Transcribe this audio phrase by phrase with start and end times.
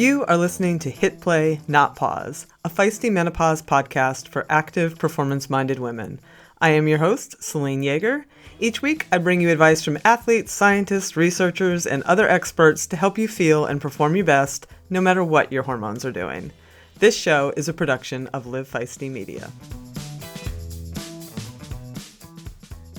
[0.00, 5.50] You are listening to Hit Play, Not Pause, a feisty menopause podcast for active, performance
[5.50, 6.20] minded women.
[6.58, 8.24] I am your host, Selene Yeager.
[8.58, 13.18] Each week, I bring you advice from athletes, scientists, researchers, and other experts to help
[13.18, 16.50] you feel and perform your best no matter what your hormones are doing.
[16.98, 19.50] This show is a production of Live Feisty Media.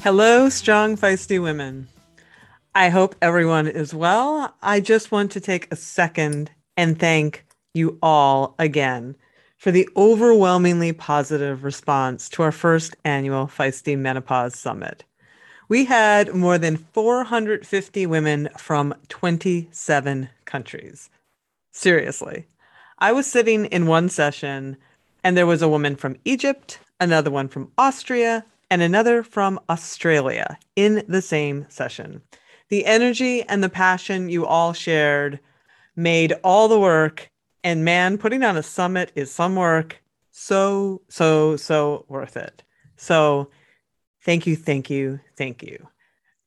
[0.03, 1.87] Hello, strong, feisty women.
[2.75, 4.53] I hope everyone is well.
[4.61, 7.45] I just want to take a second and thank
[7.75, 9.15] you all again
[9.55, 15.03] for the overwhelmingly positive response to our first annual Feisty Menopause Summit.
[15.69, 21.11] We had more than 450 women from 27 countries.
[21.71, 22.47] Seriously.
[22.97, 24.75] I was sitting in one session,
[25.23, 30.57] and there was a woman from Egypt, another one from Austria, and another from Australia
[30.75, 32.23] in the same session.
[32.69, 35.39] The energy and the passion you all shared
[35.95, 37.29] made all the work.
[37.63, 40.01] And man, putting on a summit is some work.
[40.31, 42.63] So, so, so worth it.
[42.95, 43.49] So,
[44.23, 45.87] thank you, thank you, thank you.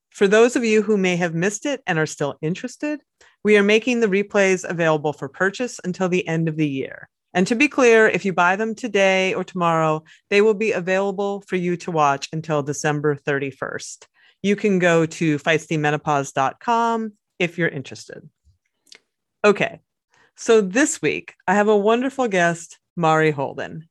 [0.09, 3.01] For those of you who may have missed it and are still interested,
[3.43, 7.09] we are making the replays available for purchase until the end of the year.
[7.33, 11.43] And to be clear, if you buy them today or tomorrow, they will be available
[11.47, 14.05] for you to watch until December 31st.
[14.41, 18.29] You can go to feistymenopause.com if you're interested.
[19.45, 19.79] Okay,
[20.35, 23.87] so this week I have a wonderful guest, Mari Holden.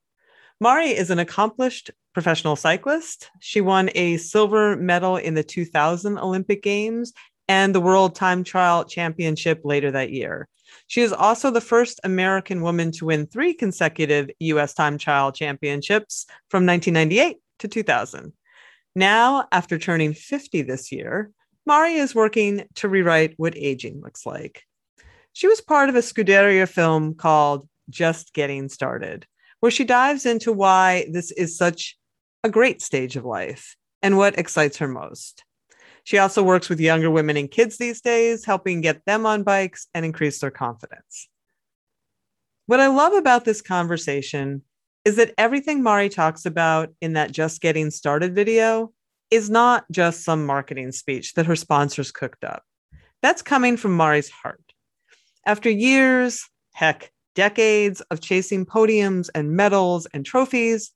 [0.61, 3.31] Mari is an accomplished professional cyclist.
[3.39, 7.13] She won a silver medal in the 2000 Olympic Games
[7.47, 10.49] and the World Time Trial Championship later that year.
[10.89, 16.27] She is also the first American woman to win three consecutive US Time Trial Championships
[16.51, 18.33] from 1998 to 2000.
[18.97, 21.31] Now, after turning 50 this year,
[21.65, 24.65] Mari is working to rewrite what aging looks like.
[25.35, 29.27] She was part of a Scuderia film called Just Getting Started,
[29.59, 31.99] where she dives into why this is such
[32.45, 35.43] a great stage of life and what excites her most.
[36.05, 39.89] She also works with younger women and kids these days, helping get them on bikes
[39.93, 41.29] and increase their confidence.
[42.67, 44.63] What I love about this conversation
[45.05, 48.93] is that everything Mari talks about in that Just Getting Started video
[49.33, 52.63] is not just some marketing speech that her sponsors cooked up.
[53.21, 54.74] That's coming from Mari's heart.
[55.47, 60.91] After years, heck, decades of chasing podiums and medals and trophies,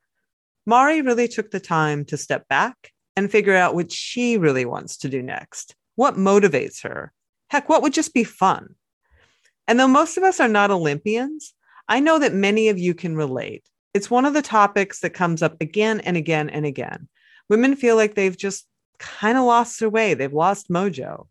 [0.64, 4.96] Mari really took the time to step back and figure out what she really wants
[4.98, 5.74] to do next.
[5.96, 7.12] What motivates her?
[7.50, 8.74] Heck, what would just be fun?
[9.66, 11.52] And though most of us are not Olympians,
[11.88, 13.64] I know that many of you can relate.
[13.92, 17.08] It's one of the topics that comes up again and again and again.
[17.48, 18.66] Women feel like they've just
[18.98, 21.26] kind of lost their way, they've lost mojo.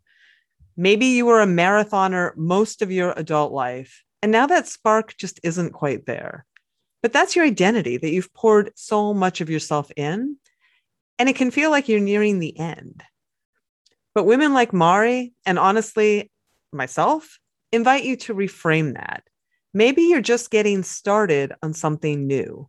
[0.78, 5.40] Maybe you were a marathoner most of your adult life, and now that spark just
[5.42, 6.46] isn't quite there.
[7.02, 10.38] But that's your identity that you've poured so much of yourself in
[11.18, 13.02] and it can feel like you're nearing the end.
[14.14, 16.30] But women like Mari, and honestly,
[16.72, 17.38] myself,
[17.72, 19.24] invite you to reframe that.
[19.74, 22.68] Maybe you're just getting started on something new.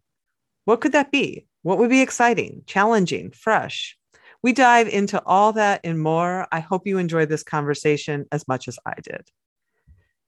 [0.66, 1.47] What could that be?
[1.62, 3.97] What would be exciting, challenging, fresh?
[4.42, 6.48] We dive into all that and more.
[6.52, 9.30] I hope you enjoyed this conversation as much as I did.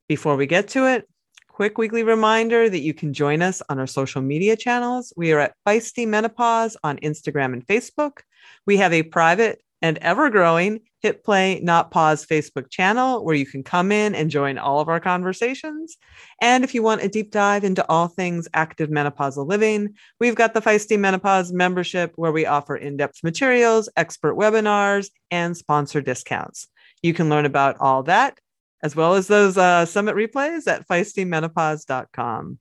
[0.08, 1.08] Before we get to it,
[1.48, 5.14] quick weekly reminder that you can join us on our social media channels.
[5.16, 8.20] We are at Feisty Menopause on Instagram and Facebook.
[8.66, 13.45] We have a private and ever growing Hit Play Not Pause Facebook channel where you
[13.45, 15.97] can come in and join all of our conversations.
[16.41, 20.53] And if you want a deep dive into all things active menopausal living, we've got
[20.53, 26.67] the Feisty Menopause membership where we offer in depth materials, expert webinars, and sponsor discounts.
[27.01, 28.38] You can learn about all that
[28.83, 32.59] as well as those uh, summit replays at feistymenopause.com.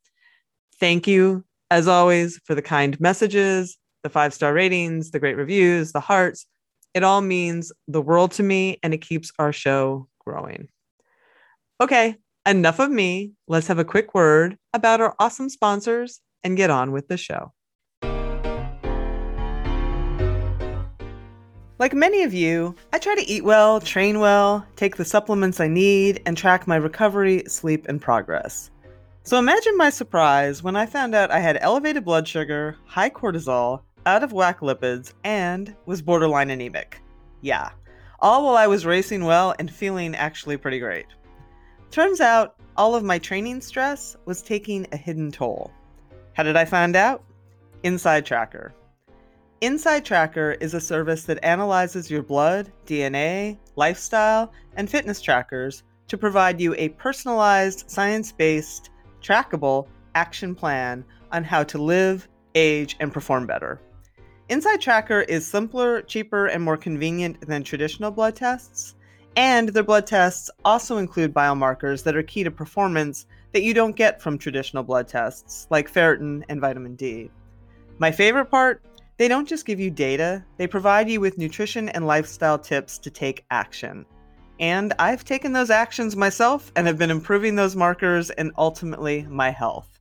[0.79, 5.93] Thank you, as always, for the kind messages, the five star ratings, the great reviews,
[5.93, 6.47] the hearts.
[6.93, 10.69] It all means the world to me and it keeps our show growing.
[11.81, 12.17] Okay,
[12.47, 13.33] enough of me.
[13.47, 17.53] Let's have a quick word about our awesome sponsors and get on with the show.
[21.79, 25.69] Like many of you, I try to eat well, train well, take the supplements I
[25.69, 28.71] need, and track my recovery, sleep, and progress.
[29.23, 33.83] So imagine my surprise when I found out I had elevated blood sugar, high cortisol,
[34.07, 37.03] out of whack lipids, and was borderline anemic.
[37.41, 37.71] Yeah,
[38.21, 41.07] all while I was racing well and feeling actually pretty great.
[41.91, 45.71] Turns out, all of my training stress was taking a hidden toll.
[46.35, 47.25] How did I find out?
[47.83, 48.73] Inside Tracker.
[49.61, 56.17] Inside Tracker is a service that analyzes your blood, DNA, lifestyle, and fitness trackers to
[56.17, 58.91] provide you a personalized, science based,
[59.23, 63.81] trackable action plan on how to live, age, and perform better.
[64.51, 68.97] Inside Tracker is simpler, cheaper, and more convenient than traditional blood tests.
[69.37, 73.95] And their blood tests also include biomarkers that are key to performance that you don't
[73.95, 77.31] get from traditional blood tests, like ferritin and vitamin D.
[78.01, 78.83] My favorite part
[79.19, 83.11] they don't just give you data, they provide you with nutrition and lifestyle tips to
[83.11, 84.05] take action.
[84.59, 89.51] And I've taken those actions myself and have been improving those markers and ultimately my
[89.51, 90.01] health.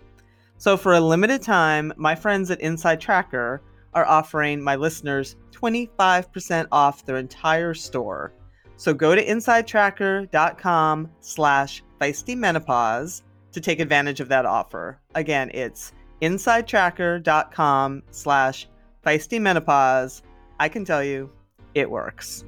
[0.57, 3.61] So, for a limited time, my friends at Inside Tracker
[3.93, 8.33] are offering my listeners 25% off their entire store.
[8.75, 13.21] So go to insidetracker.com slash feistymenopause
[13.51, 14.99] to take advantage of that offer.
[15.15, 15.91] Again, it's
[16.21, 18.67] insidetracker.com slash
[19.05, 20.21] feistymenopause.
[20.59, 21.29] I can tell you,
[21.73, 22.45] it works.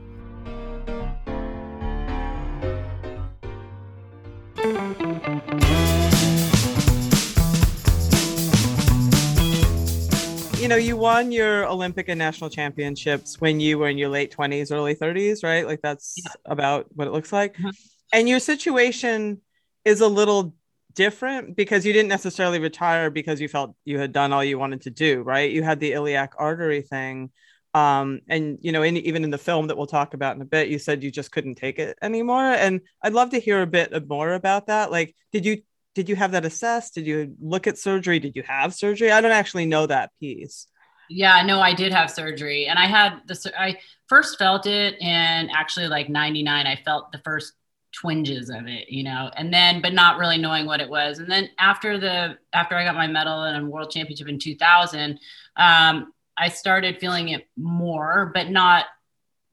[10.61, 14.35] You know, you won your Olympic and national championships when you were in your late
[14.35, 15.65] 20s, early 30s, right?
[15.65, 16.31] Like that's yeah.
[16.45, 17.55] about what it looks like.
[17.55, 17.69] Mm-hmm.
[18.13, 19.41] And your situation
[19.85, 20.53] is a little
[20.93, 24.81] different because you didn't necessarily retire because you felt you had done all you wanted
[24.81, 25.49] to do, right?
[25.49, 27.31] You had the iliac artery thing.
[27.73, 30.45] Um, and you know, in, even in the film that we'll talk about in a
[30.45, 32.43] bit, you said you just couldn't take it anymore.
[32.43, 34.91] And I'd love to hear a bit more about that.
[34.91, 35.63] Like, did you
[35.93, 36.95] did you have that assessed?
[36.95, 38.19] Did you look at surgery?
[38.19, 39.11] Did you have surgery?
[39.11, 40.67] I don't actually know that piece.
[41.09, 43.77] Yeah, no, I did have surgery, and I had the I
[44.07, 46.67] first felt it in actually like '99.
[46.67, 47.53] I felt the first
[47.93, 51.19] twinges of it, you know, and then but not really knowing what it was.
[51.19, 55.19] And then after the after I got my medal and world championship in 2000,
[55.57, 58.85] um, I started feeling it more, but not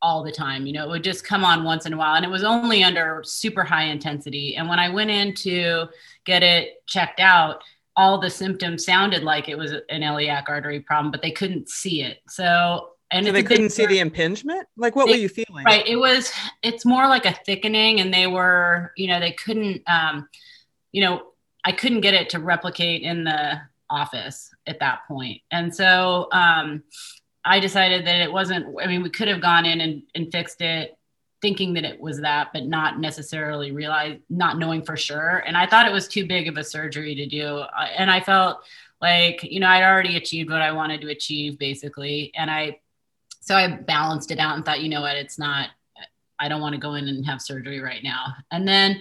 [0.02, 0.66] all the time.
[0.66, 2.84] You know, it would just come on once in a while, and it was only
[2.84, 4.56] under super high intensity.
[4.56, 5.86] And when I went in to
[6.24, 7.62] get it checked out,
[7.96, 12.02] all the symptoms sounded like it was an iliac artery problem, but they couldn't see
[12.02, 12.18] it.
[12.28, 15.86] So and so they couldn't see the impingement like what they, were you feeling right
[15.86, 20.28] it was it's more like a thickening and they were you know they couldn't um
[20.92, 21.22] you know
[21.64, 23.60] i couldn't get it to replicate in the
[23.90, 26.82] office at that point and so um
[27.44, 30.60] I decided that it wasn't, I mean, we could have gone in and, and fixed
[30.60, 30.96] it
[31.40, 35.44] thinking that it was that, but not necessarily realize, not knowing for sure.
[35.46, 37.62] And I thought it was too big of a surgery to do.
[37.96, 38.58] And I felt
[39.00, 42.32] like, you know, I'd already achieved what I wanted to achieve basically.
[42.34, 42.80] And I,
[43.40, 45.68] so I balanced it out and thought, you know what, it's not,
[46.40, 48.34] I don't want to go in and have surgery right now.
[48.50, 49.00] And then,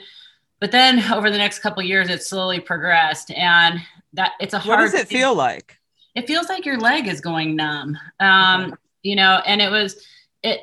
[0.60, 3.80] but then over the next couple years, it slowly progressed and
[4.14, 4.80] that it's a hard.
[4.80, 5.80] What does it feel like?
[6.18, 7.98] It feels like your leg is going numb.
[8.20, 8.76] Um.
[9.04, 10.04] You know, and it was
[10.44, 10.60] it,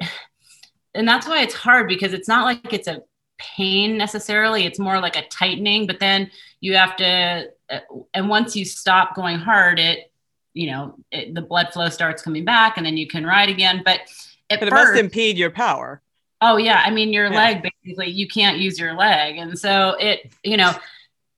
[0.95, 3.03] and that's why it's hard because it's not like it's a
[3.39, 4.67] pain necessarily.
[4.67, 5.87] It's more like a tightening.
[5.87, 6.31] But then
[6.61, 7.79] you have to, uh,
[8.13, 10.13] and once you stop going hard, it
[10.53, 13.83] you know it, the blood flow starts coming back, and then you can ride again.
[13.85, 14.01] But
[14.51, 16.03] but it first, must impede your power.
[16.41, 17.37] Oh yeah, I mean your yeah.
[17.37, 20.75] leg basically you can't use your leg, and so it you know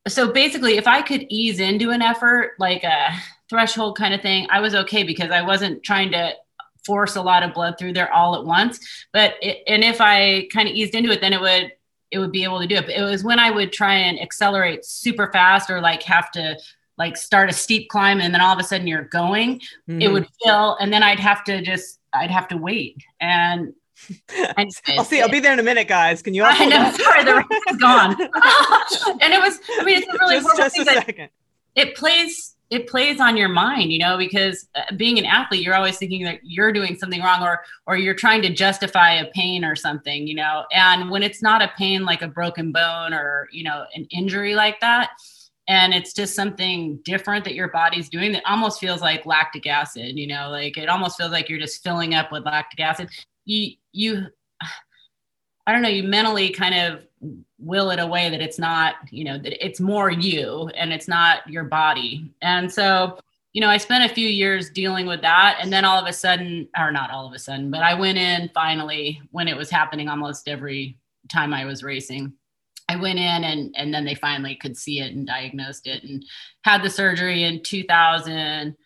[0.09, 3.11] so basically if I could ease into an effort like a
[3.49, 6.33] threshold kind of thing, I was okay because I wasn't trying to
[6.85, 8.79] force a lot of blood through there all at once.
[9.13, 11.73] But it, and if I kind of eased into it, then it would
[12.13, 12.87] it would be able to do it.
[12.87, 16.57] But it was when I would try and accelerate super fast or like have to
[16.99, 20.01] like start a steep climb and then all of a sudden you're going, mm-hmm.
[20.01, 23.03] it would fill and then I'd have to just I'd have to wait.
[23.21, 23.75] And
[24.57, 25.21] and I'll see.
[25.21, 26.23] I'll be there in a minute, guys.
[26.23, 26.45] Can you?
[26.45, 26.91] I know.
[26.93, 28.13] Sorry, the race is gone.
[29.23, 29.59] and it was.
[29.79, 31.31] I mean, it's a really just, just a second.
[31.75, 35.75] It plays it plays on your mind you know because uh, being an athlete you're
[35.75, 39.65] always thinking that you're doing something wrong or or you're trying to justify a pain
[39.65, 40.65] or something you know?
[40.73, 44.55] And when it's not a pain like a broken bone or you know an injury
[44.55, 45.11] like that
[45.69, 50.17] and it's just something different that your body's doing that almost feels like lactic acid
[50.17, 50.49] you know?
[50.51, 53.11] Like it almost feels like you're just filling up with lactic acid.
[53.45, 54.27] You you
[55.67, 57.07] i don't know you mentally kind of
[57.59, 61.49] will it away that it's not you know that it's more you and it's not
[61.49, 62.31] your body.
[62.43, 63.19] And so
[63.57, 66.13] you know i spent a few years dealing with that and then all of a
[66.13, 69.71] sudden or not all of a sudden but i went in finally when it was
[69.71, 70.99] happening almost every
[71.33, 72.35] time i was racing.
[72.89, 76.25] I went in and and then they finally could see it and diagnosed it and
[76.63, 78.77] had the surgery in 2000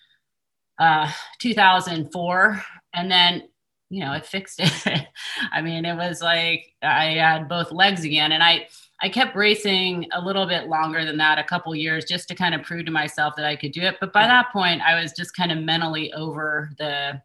[0.79, 2.63] uh 2004
[2.95, 3.49] and then
[3.91, 5.07] you know, it fixed it.
[5.53, 8.69] I mean, it was like I had both legs again, and I
[9.03, 12.55] I kept racing a little bit longer than that, a couple years, just to kind
[12.55, 13.97] of prove to myself that I could do it.
[14.01, 17.21] But by that point, I was just kind of mentally over the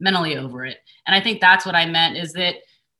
[0.00, 2.56] mentally over it, and I think that's what I meant is that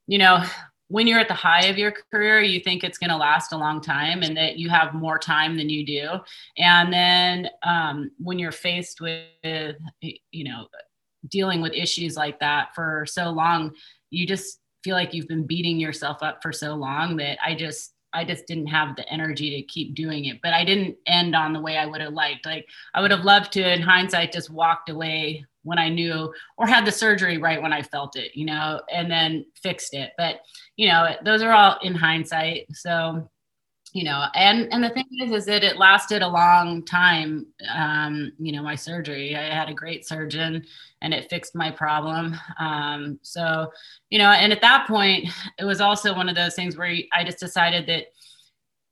[0.07, 0.43] you know
[0.87, 3.57] when you're at the high of your career, you think it's going to last a
[3.57, 6.09] long time and that you have more time than you do.
[6.57, 10.65] And then um, when you're faced with, you know,
[11.27, 13.73] dealing with issues like that for so long,
[14.09, 17.93] you just feel like you've been beating yourself up for so long that I just
[18.11, 20.41] I just didn't have the energy to keep doing it.
[20.41, 22.45] But I didn't end on the way I would have liked.
[22.45, 26.65] Like I would have loved to, in hindsight, just walked away when I knew or
[26.65, 30.13] had the surgery right when I felt it, you know, and then fixed it.
[30.17, 30.41] But,
[30.75, 32.67] you know, those are all in hindsight.
[32.73, 33.29] So,
[33.93, 37.47] you know, and and the thing is, is that it lasted a long time.
[37.73, 39.35] Um, you know, my surgery.
[39.35, 40.65] I had a great surgeon,
[41.01, 42.35] and it fixed my problem.
[42.59, 43.71] Um, so,
[44.09, 45.27] you know, and at that point,
[45.57, 48.05] it was also one of those things where I just decided that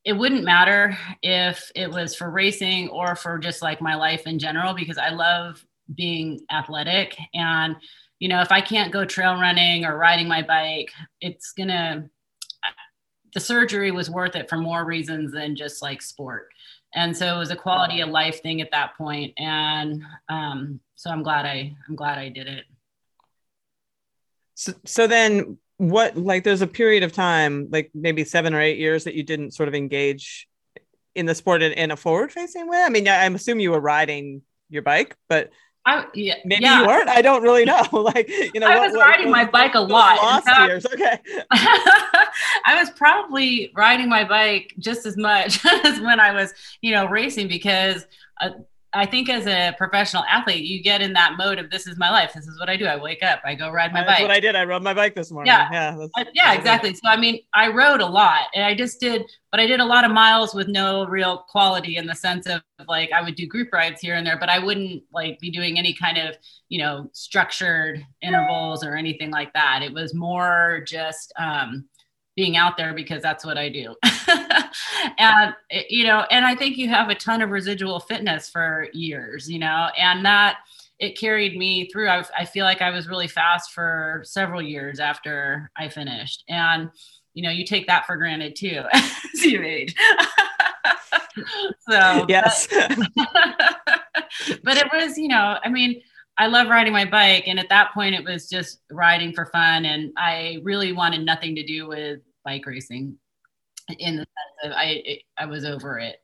[0.04, 4.40] it wouldn't matter if it was for racing or for just like my life in
[4.40, 5.64] general because I love
[5.96, 7.76] being athletic and
[8.20, 12.10] you know if i can't go trail running or riding my bike it's gonna
[13.38, 16.50] the surgery was worth it for more reasons than just like sport
[16.96, 19.32] and so it was a quality of life thing at that point.
[19.38, 22.66] and um, so i'm glad i i'm glad i did it
[24.56, 28.80] so, so then what like there's a period of time like maybe seven or eight
[28.80, 30.48] years that you didn't sort of engage
[31.14, 33.80] in the sport in, in a forward facing way i mean i'm assuming you were
[33.80, 35.52] riding your bike but
[35.88, 36.82] I, yeah, maybe yeah.
[36.82, 37.08] you weren't.
[37.08, 37.82] I don't really know.
[37.94, 40.18] like, you know, I was what, riding what, my bike a lot.
[40.18, 40.86] Lost years.
[40.86, 41.18] Okay.
[41.52, 47.08] I was probably riding my bike just as much as when I was, you know,
[47.08, 48.06] racing because
[48.42, 48.50] uh,
[48.94, 52.10] I think as a professional athlete, you get in that mode of this is my
[52.10, 52.32] life.
[52.34, 52.86] This is what I do.
[52.86, 54.18] I wake up, I go ride my that's bike.
[54.20, 54.56] That's what I did.
[54.56, 55.52] I rode my bike this morning.
[55.52, 55.70] Yeah.
[55.72, 56.08] Yeah.
[56.34, 56.94] Yeah, exactly.
[56.94, 59.86] So, I mean, I rode a lot and I just did, but I did a
[59.86, 63.46] lot of miles with no real quality in the sense of like I would do
[63.46, 66.36] group rides here and there, but I wouldn't like be doing any kind of,
[66.70, 69.82] you know, structured intervals or anything like that.
[69.84, 71.88] It was more just, um,
[72.38, 73.96] being out there because that's what I do.
[75.18, 78.88] and eh, you know, and I think you have a ton of residual fitness for
[78.94, 80.60] years, you know, and that
[81.00, 82.08] it carried me through.
[82.08, 86.44] I, I feel like I was really fast for several years after I finished.
[86.48, 86.92] And
[87.34, 89.96] you know, you take that for granted too as you age.
[91.90, 92.68] so yes.
[92.68, 93.10] But,
[94.64, 96.02] but it was, you know, I mean,
[96.38, 97.48] I love riding my bike.
[97.48, 99.86] And at that point, it was just riding for fun.
[99.86, 103.18] And I really wanted nothing to do with bike racing
[104.00, 106.22] in the sense of I, I was over it.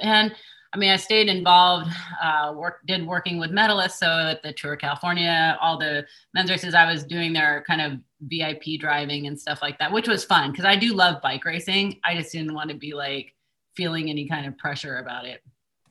[0.00, 0.34] And
[0.72, 1.90] I mean, I stayed involved,
[2.22, 3.98] uh, work, did working with medalists.
[3.98, 7.80] So at the Tour of California, all the men's races, I was doing their kind
[7.82, 11.44] of VIP driving and stuff like that, which was fun because I do love bike
[11.44, 12.00] racing.
[12.02, 13.34] I just didn't want to be like
[13.76, 15.42] feeling any kind of pressure about it.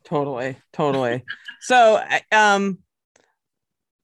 [0.04, 0.58] Totally.
[0.74, 1.24] Totally.
[1.62, 2.80] so, um,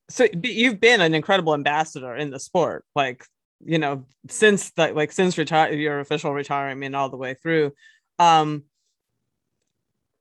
[0.09, 3.25] so you've been an incredible ambassador in the sport like
[3.65, 7.71] you know since that like since retire your official retirement all the way through
[8.19, 8.63] um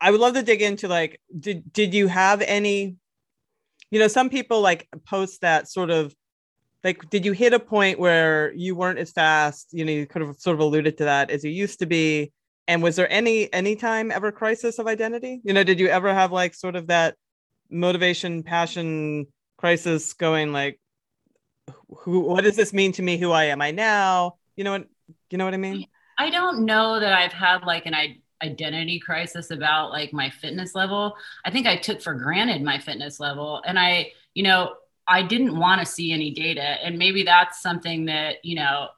[0.00, 2.96] i would love to dig into like did did you have any
[3.90, 6.14] you know some people like post that sort of
[6.84, 9.68] like did you hit a point where you weren't as fast?
[9.72, 12.32] You know you could have sort of alluded to that as you used to be.
[12.68, 15.40] And was there any any time ever crisis of identity?
[15.44, 17.16] You know did you ever have like sort of that
[17.70, 20.80] motivation passion crisis going like
[21.96, 23.16] who what does this mean to me?
[23.16, 24.36] Who i am i now?
[24.56, 24.88] You know what
[25.30, 25.86] you know what i mean?
[26.18, 27.94] I don't know that i've had like an
[28.42, 31.14] identity crisis about like my fitness level.
[31.44, 34.74] I think i took for granted my fitness level and i you know
[35.06, 38.88] i didn't want to see any data and maybe that's something that you know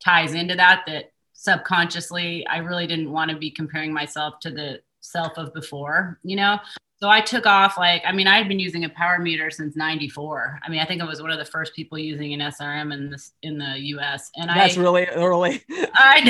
[0.00, 4.80] ties into that that subconsciously i really didn't want to be comparing myself to the
[5.00, 6.58] self of before you know
[7.02, 9.74] so I took off like, I mean, I had been using a power meter since
[9.74, 10.60] 94.
[10.62, 13.10] I mean, I think I was one of the first people using an SRM in
[13.10, 14.30] this in the US.
[14.36, 15.64] And That's I, really early.
[15.94, 16.20] I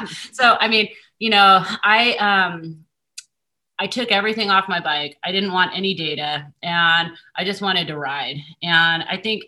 [0.00, 0.06] know.
[0.32, 0.88] so I mean,
[1.18, 2.86] you know, I um
[3.78, 5.18] I took everything off my bike.
[5.22, 8.38] I didn't want any data and I just wanted to ride.
[8.62, 9.42] And I think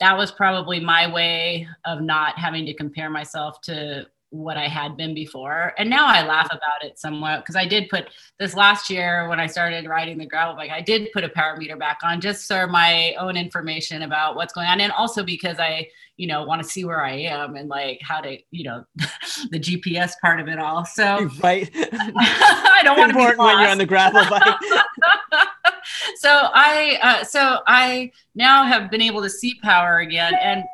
[0.00, 4.96] that was probably my way of not having to compare myself to what I had
[4.96, 5.72] been before.
[5.78, 8.08] And now I laugh about it somewhat because I did put
[8.38, 11.56] this last year when I started riding the gravel bike, I did put a power
[11.56, 14.80] meter back on just for my own information about what's going on.
[14.80, 18.20] And also because I, you know, want to see where I am and like how
[18.20, 18.84] to, you know,
[19.50, 20.84] the GPS part of it all.
[20.84, 21.70] So right.
[21.74, 23.38] I don't want to be lost.
[23.38, 24.56] when you're on the gravel bike.
[26.16, 30.64] so I, uh, so I now have been able to see power again and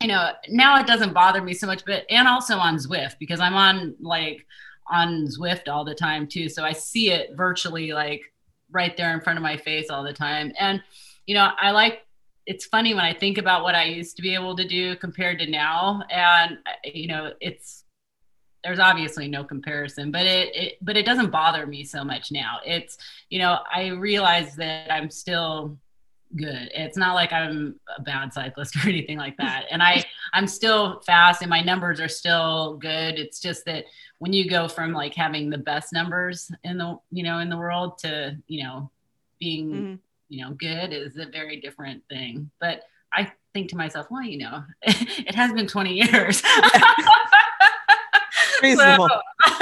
[0.00, 3.40] you know, now it doesn't bother me so much, but and also on Zwift because
[3.40, 4.46] I'm on like
[4.90, 6.48] on Zwift all the time too.
[6.48, 8.22] So I see it virtually like
[8.70, 10.52] right there in front of my face all the time.
[10.58, 10.82] And,
[11.26, 12.02] you know, I like
[12.46, 15.40] it's funny when I think about what I used to be able to do compared
[15.40, 17.84] to now, and you know, it's
[18.62, 22.58] there's obviously no comparison, but it, it but it doesn't bother me so much now.
[22.64, 22.98] It's
[23.30, 25.76] you know, I realize that I'm still
[26.34, 26.70] good.
[26.74, 29.66] It's not like I'm a bad cyclist or anything like that.
[29.70, 33.18] And I I'm still fast and my numbers are still good.
[33.18, 33.84] It's just that
[34.18, 37.56] when you go from like having the best numbers in the you know in the
[37.56, 38.90] world to you know
[39.38, 39.94] being mm-hmm.
[40.28, 44.38] you know good is a very different thing but i think to myself well you
[44.38, 46.42] know it has been 20 years
[48.62, 49.10] Reasonable.
[49.46, 49.54] So,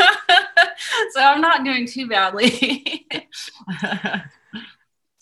[1.12, 3.06] so i'm not doing too badly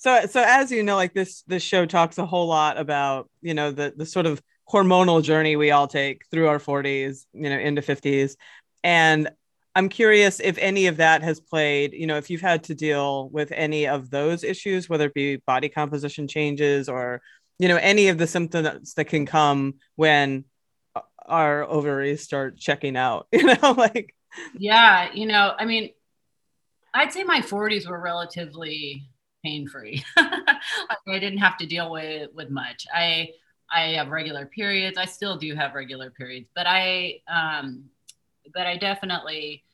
[0.02, 3.54] so so as you know like this this show talks a whole lot about you
[3.54, 7.58] know the the sort of hormonal journey we all take through our 40s you know
[7.58, 8.34] into 50s
[8.82, 9.30] and
[9.74, 13.30] I'm curious if any of that has played, you know, if you've had to deal
[13.30, 17.22] with any of those issues, whether it be body composition changes or,
[17.58, 20.44] you know, any of the symptoms that can come when
[21.24, 24.14] our ovaries start checking out, you know, like.
[24.58, 25.10] Yeah.
[25.14, 25.88] You know, I mean,
[26.92, 29.08] I'd say my 40s were relatively
[29.44, 30.04] pain free.
[30.16, 30.58] I
[31.06, 32.86] didn't have to deal with, with much.
[32.94, 33.30] I,
[33.70, 34.98] I have regular periods.
[34.98, 37.84] I still do have regular periods, but I, um,
[38.54, 39.64] but I definitely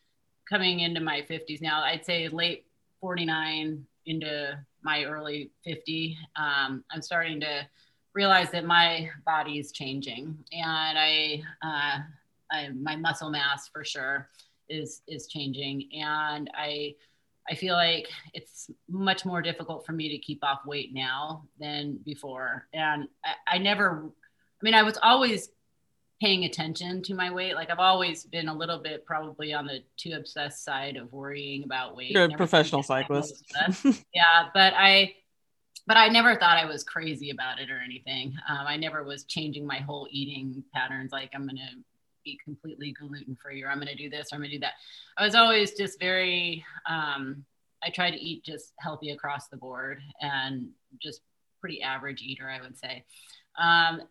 [0.48, 2.66] coming into my 50s now, I'd say late
[3.00, 7.66] 49 into my early 50, um, I'm starting to
[8.14, 11.98] realize that my body is changing and I, uh,
[12.50, 14.28] I, my muscle mass for sure
[14.68, 15.88] is, is changing.
[15.92, 16.94] And I,
[17.50, 21.98] I feel like it's much more difficult for me to keep off weight now than
[22.04, 22.66] before.
[22.72, 25.50] And I, I never, I mean, I was always
[26.20, 27.54] paying attention to my weight.
[27.54, 31.64] Like I've always been a little bit probably on the too obsessed side of worrying
[31.64, 32.10] about weight.
[32.10, 33.44] You're a professional cyclist.
[34.14, 35.14] yeah, but I
[35.86, 38.34] but I never thought I was crazy about it or anything.
[38.48, 41.12] Um, I never was changing my whole eating patterns.
[41.12, 41.70] Like I'm gonna
[42.28, 44.74] be completely gluten free or I'm gonna do this or I'm gonna do that.
[45.16, 46.64] I was always just very.
[46.88, 47.44] Um,
[47.82, 50.68] I try to eat just healthy across the board and
[51.00, 51.20] just
[51.60, 53.04] pretty average eater, I would say.
[53.56, 54.02] Um,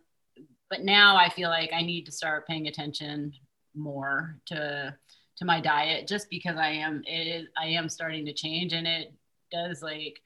[0.70, 3.32] but now I feel like I need to start paying attention
[3.74, 4.96] more to
[5.36, 8.86] to my diet just because I am it is, I am starting to change and
[8.86, 9.12] it
[9.52, 10.20] does like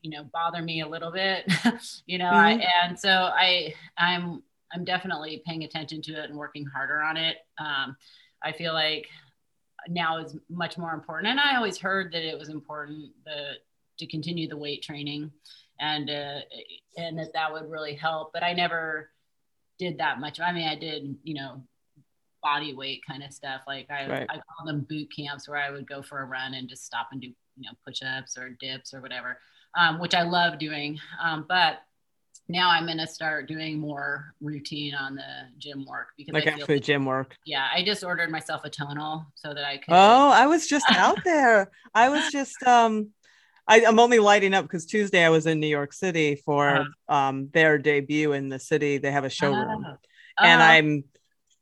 [0.00, 1.44] you know bother me a little bit
[2.06, 2.60] you know mm-hmm.
[2.60, 7.16] I, and so I I'm I'm definitely paying attention to it and working harder on
[7.16, 7.96] it um,
[8.42, 9.06] I feel like
[9.88, 13.54] now is much more important and I always heard that it was important the
[13.98, 15.30] to continue the weight training
[15.80, 16.40] and uh,
[16.96, 19.10] and that that would really help but I never
[19.78, 20.40] did that much.
[20.40, 21.62] I mean, I did, you know,
[22.42, 23.62] body weight kind of stuff.
[23.66, 24.26] Like I, right.
[24.28, 27.08] I call them boot camps where I would go for a run and just stop
[27.12, 29.38] and do, you know, push ups or dips or whatever,
[29.76, 30.98] um, which I love doing.
[31.22, 31.78] Um, but
[32.48, 36.52] now I'm going to start doing more routine on the gym work because like I
[36.52, 37.36] actually like, gym work.
[37.44, 37.68] Yeah.
[37.72, 39.92] I just ordered myself a tonal so that I could.
[39.92, 41.70] Oh, I was just out there.
[41.94, 43.10] I was just, um,
[43.66, 47.14] I, am only lighting up because Tuesday I was in New York City for uh-huh.
[47.14, 48.96] um, their debut in the city.
[48.96, 49.96] They have a showroom, uh-huh.
[50.40, 50.70] and uh-huh.
[50.70, 51.04] I'm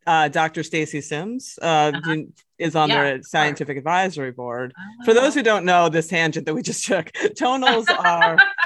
[0.06, 0.62] uh, Dr.
[0.62, 2.16] Stacy Sims uh, uh-huh.
[2.58, 3.02] is on yeah.
[3.02, 4.72] their scientific advisory board.
[5.04, 8.38] For those who don't know this tangent that we just took, tonals are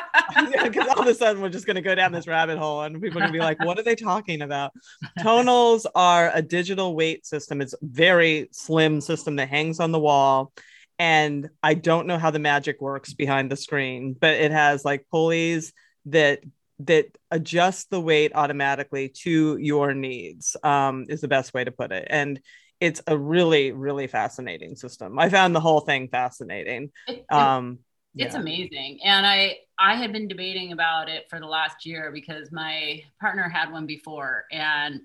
[0.63, 3.01] because all of a sudden we're just going to go down this rabbit hole and
[3.01, 4.73] people are going to be like, what are they talking about?
[5.21, 7.61] Tonals are a digital weight system.
[7.61, 10.53] It's a very slim system that hangs on the wall
[11.01, 15.07] and I don't know how the magic works behind the screen, but it has like
[15.11, 15.73] pulleys
[16.05, 16.41] that
[16.81, 20.59] that adjust the weight automatically to your needs.
[20.63, 22.39] Um, is the best way to put it, and
[22.81, 25.19] it's a really really fascinating system.
[25.19, 26.91] I found the whole thing fascinating.
[27.31, 27.79] um,
[28.15, 28.41] it's yeah.
[28.41, 33.03] amazing, and I I had been debating about it for the last year because my
[33.19, 35.01] partner had one before, and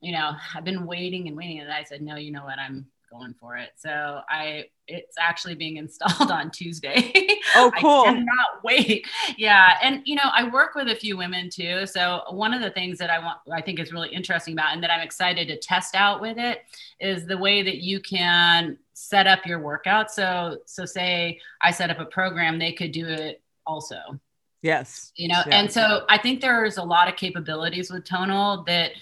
[0.00, 2.86] you know I've been waiting and waiting, and I said no, you know what, I'm
[3.10, 3.70] going for it.
[3.76, 7.28] So I it's actually being installed on Tuesday.
[7.56, 8.02] Oh, cool.
[8.02, 9.06] I cannot wait.
[9.36, 9.78] Yeah.
[9.82, 11.86] And you know, I work with a few women too.
[11.86, 14.82] So one of the things that I want I think is really interesting about and
[14.82, 16.60] that I'm excited to test out with it
[17.00, 20.10] is the way that you can set up your workout.
[20.10, 24.20] So so say I set up a program, they could do it also.
[24.62, 25.12] Yes.
[25.16, 28.92] You know, and so I think there's a lot of capabilities with tonal that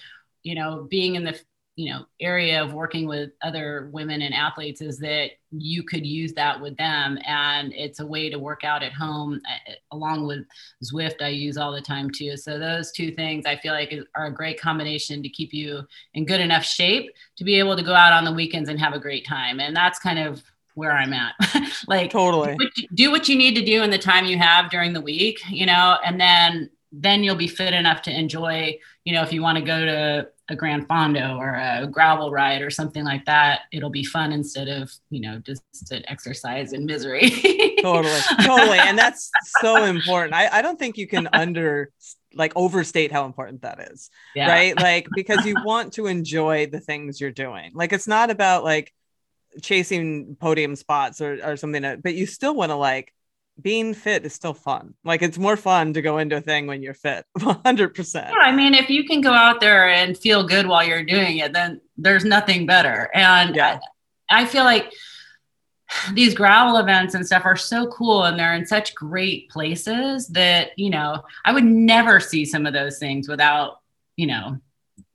[0.43, 1.39] you know being in the
[1.79, 6.33] you know area of working with other women and athletes is that you could use
[6.33, 10.45] that with them and it's a way to work out at home uh, along with
[10.83, 14.27] zwift i use all the time too so those two things i feel like are
[14.27, 15.81] a great combination to keep you
[16.15, 18.95] in good enough shape to be able to go out on the weekends and have
[18.95, 20.43] a great time and that's kind of
[20.79, 21.35] where i'm at
[21.89, 24.39] like totally do what, you, do what you need to do in the time you
[24.39, 28.79] have during the week you know and then then you'll be fit enough to enjoy,
[29.05, 32.63] you know, if you want to go to a Gran Fondo or a gravel ride
[32.63, 36.87] or something like that, it'll be fun instead of, you know, just an exercise in
[36.87, 37.31] misery.
[37.83, 38.21] totally.
[38.43, 38.79] Totally.
[38.79, 40.35] And that's so important.
[40.35, 41.93] I, I don't think you can under
[42.35, 44.11] like overstate how important that is.
[44.35, 44.49] Yeah.
[44.49, 44.77] Right.
[44.77, 47.73] Like, because you want to enjoy the things you're doing.
[47.75, 48.93] Like, it's not about like
[49.63, 53.13] chasing podium spots or, or something, uh, but you still want to like,
[53.61, 54.95] being fit is still fun.
[55.05, 58.15] Like it's more fun to go into a thing when you're fit, 100%.
[58.15, 61.39] Yeah, I mean, if you can go out there and feel good while you're doing
[61.39, 63.11] it, then there's nothing better.
[63.15, 63.81] And yeah.
[64.31, 64.93] I, I feel like
[66.13, 70.71] these gravel events and stuff are so cool and they're in such great places that,
[70.77, 73.81] you know, I would never see some of those things without,
[74.17, 74.59] you know,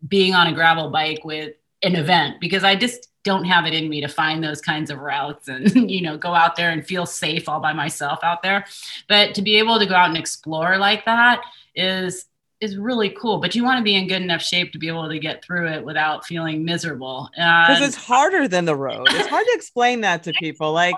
[0.06, 3.90] being on a gravel bike with an event because I just don't have it in
[3.90, 7.06] me to find those kinds of routes and you know go out there and feel
[7.06, 8.66] safe all by myself out there.
[9.08, 11.42] But to be able to go out and explore like that
[11.76, 12.26] is
[12.60, 13.40] is really cool.
[13.40, 15.68] But you want to be in good enough shape to be able to get through
[15.68, 17.30] it without feeling miserable.
[17.36, 19.08] Because it's harder than the road.
[19.12, 20.72] It's hard to explain that to people.
[20.72, 20.96] Like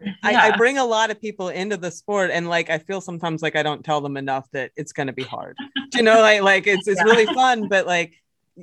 [0.00, 0.12] yeah.
[0.22, 3.42] I, I, bring a lot of people into the sport and like i feel sometimes
[3.42, 5.56] like i don't tell them enough that it's going to be hard.
[5.92, 7.12] You know like like it's it's yeah.
[7.12, 8.12] really fun but like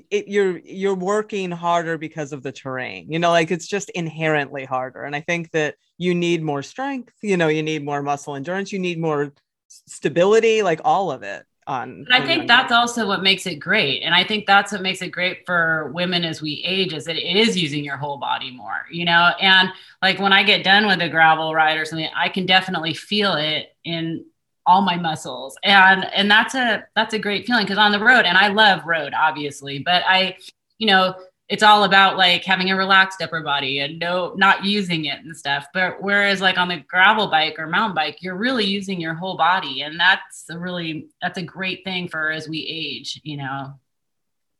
[0.09, 4.65] it, you're you're working harder because of the terrain you know like it's just inherently
[4.65, 5.03] harder.
[5.03, 8.71] And i think that you need more strength you know you need more muscle endurance
[8.71, 9.33] you need more
[9.67, 14.03] stability like all of it on i think that's also what makes it great.
[14.03, 17.15] And i think that's what makes it great for women as we age is that
[17.15, 19.31] it is using your whole body more you know?
[19.39, 19.69] And
[20.01, 23.33] like when i get done with a gravel ride or something i can definitely feel
[23.35, 24.25] it in
[24.65, 25.57] all my muscles.
[25.63, 28.85] And and that's a that's a great feeling because on the road and i love
[28.85, 30.35] road obviously but i
[30.77, 31.15] you know
[31.47, 35.35] it's all about like having a relaxed upper body and no not using it and
[35.37, 35.67] stuff.
[35.73, 39.37] But whereas like on the gravel bike or mountain bike you're really using your whole
[39.37, 43.73] body and that's a really that's a great thing for as we age you know?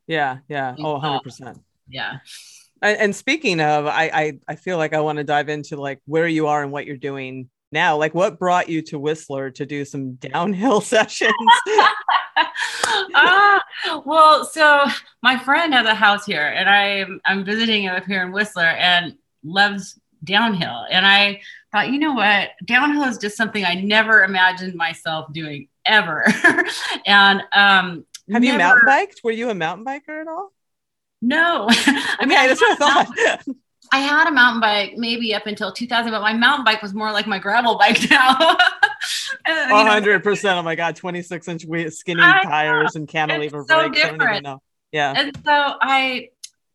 [0.07, 0.75] Yeah yeah.
[0.77, 2.17] Oh 100% yeah.
[2.81, 6.27] And speaking of I, I i feel like i want to dive into like where
[6.27, 9.85] you are and what you're doing now like what brought you to whistler to do
[9.85, 11.33] some downhill sessions?
[13.13, 13.61] Ah,
[14.05, 14.85] well so
[15.21, 18.63] my friend has a house here and i'm i'm visiting him up here in whistler
[18.63, 20.85] and loves downhill.
[20.89, 22.51] And i thought you know what?
[22.65, 26.25] Downhill is just something i never imagined myself doing ever.
[27.05, 28.45] And um have never...
[28.45, 29.21] you mountain biked?
[29.23, 30.51] Were you a mountain biker at all?
[31.21, 31.67] No.
[31.69, 33.45] I mean, okay, I thought.
[33.91, 37.11] I had a mountain bike maybe up until 2000, but my mountain bike was more
[37.11, 38.57] like my gravel bike now.
[39.45, 40.57] hundred percent.
[40.57, 42.99] Oh my god, 26 inch skinny I tires know.
[42.99, 44.01] and cantilever it's so brakes.
[44.01, 44.47] Different.
[44.91, 45.13] Yeah.
[45.15, 46.29] And so I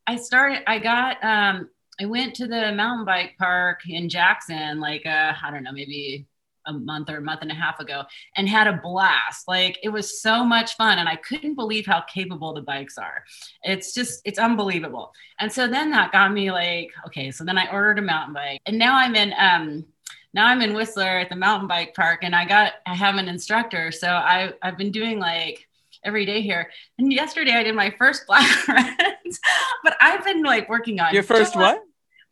[0.07, 1.71] I started I got um
[2.01, 6.27] I went to the mountain bike park in Jackson like uh I don't know, maybe
[6.67, 8.03] a month or a month and a half ago
[8.37, 9.49] and had a blast.
[9.49, 10.99] Like it was so much fun.
[10.99, 13.25] And I couldn't believe how capable the bikes are.
[13.63, 15.13] It's just, it's unbelievable.
[15.39, 18.61] And so then that got me like, okay, so then I ordered a mountain bike
[18.67, 19.85] and now I'm in, um,
[20.33, 23.29] now I'm in Whistler at the mountain bike park and I got, I have an
[23.29, 23.91] instructor.
[23.91, 25.67] So I, I've been doing like,
[26.03, 26.71] every day here.
[26.99, 29.41] And yesterday I did my first black runs,
[29.85, 31.83] but I've been like working on your first what?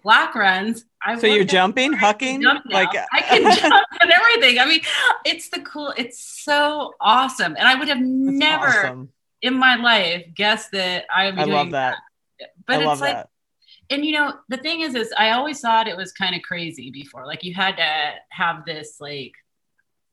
[0.02, 4.58] Black runs I so you're jumping, hucking, like I can uh, jump and everything.
[4.58, 4.80] I mean,
[5.24, 5.94] it's the cool.
[5.96, 9.12] It's so awesome, and I would have never awesome.
[9.40, 11.38] in my life guessed that I would.
[11.38, 11.96] I love that.
[12.40, 12.50] that.
[12.66, 13.28] But I it's like, that.
[13.90, 16.90] and you know, the thing is, is I always thought it was kind of crazy
[16.90, 17.24] before.
[17.26, 19.32] Like you had to have this like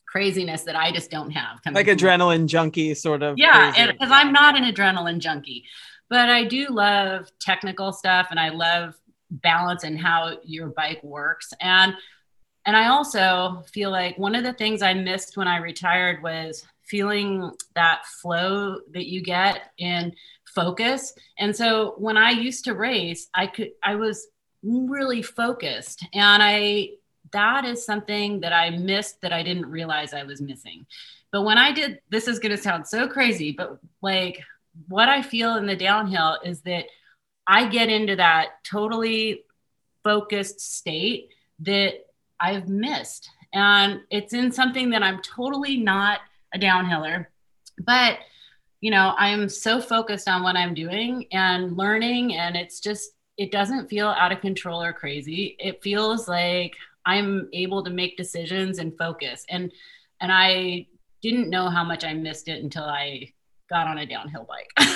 [0.08, 1.60] craziness that I just don't have.
[1.72, 3.40] Like adrenaline junkie, sort of.
[3.40, 5.66] Yeah, because I'm not an adrenaline junkie,
[6.12, 8.94] but I do love technical stuff, and I love
[9.30, 11.54] balance and how your bike works.
[11.62, 11.94] And
[12.66, 16.66] and i also feel like one of the things i missed when i retired was
[16.84, 20.14] feeling that flow that you get in
[20.54, 21.14] focus.
[21.38, 24.28] And so when i used to race i could i was
[24.64, 26.06] really focused.
[26.14, 26.90] And i
[27.32, 30.86] that is something that i missed that i didn't realize i was missing.
[31.32, 34.42] But when i did this is going to sound so crazy but like
[34.88, 36.86] what i feel in the downhill is that
[37.48, 39.44] I get into that totally
[40.04, 41.30] focused state
[41.60, 42.06] that
[42.40, 43.30] I've missed.
[43.54, 46.20] And it's in something that I'm totally not
[46.54, 47.28] a downhiller,
[47.80, 48.20] but
[48.82, 53.52] you know, I'm so focused on what I'm doing and learning, and it's just, it
[53.52, 55.56] doesn't feel out of control or crazy.
[55.60, 59.46] It feels like I'm able to make decisions and focus.
[59.50, 59.72] And
[60.22, 60.88] and I
[61.22, 63.34] didn't know how much I missed it until I
[63.70, 64.70] got on a downhill bike.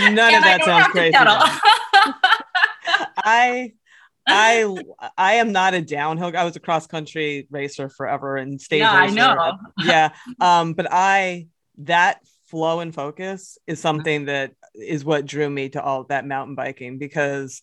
[0.00, 1.14] None of that sounds crazy.
[3.16, 3.72] I
[4.26, 4.76] I
[5.16, 6.32] I am not a downhill.
[6.36, 8.78] I was a cross country racer forever and stayed.
[8.78, 9.52] Yeah, I know.
[9.78, 10.10] Yeah.
[10.40, 11.48] Um, but I
[11.78, 16.54] that flow and focus is something that is what drew me to all that mountain
[16.54, 17.62] biking because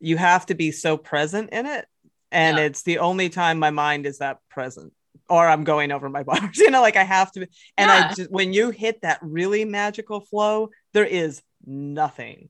[0.00, 1.86] you have to be so present in it
[2.30, 2.64] and yeah.
[2.64, 4.92] it's the only time my mind is that present
[5.28, 7.40] or i'm going over my bars you know like i have to
[7.76, 8.08] and yeah.
[8.10, 12.48] i just when you hit that really magical flow there is nothing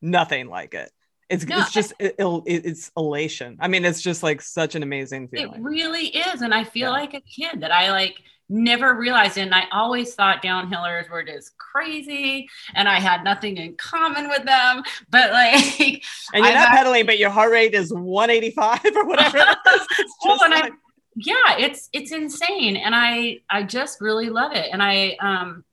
[0.00, 0.90] nothing like it
[1.30, 5.28] it's, no, it's just it, it's elation i mean it's just like such an amazing
[5.28, 7.00] feeling it really is and i feel yeah.
[7.00, 8.16] like a kid that i like
[8.48, 9.42] never realized it.
[9.42, 14.44] And I always thought downhillers were just crazy and I had nothing in common with
[14.44, 14.82] them.
[15.10, 19.38] But like, and you're I've not pedaling, but your heart rate is 185 or whatever.
[20.24, 20.70] Well, like- I,
[21.16, 24.68] yeah, it's it's insane, and I I just really love it.
[24.72, 25.64] And I um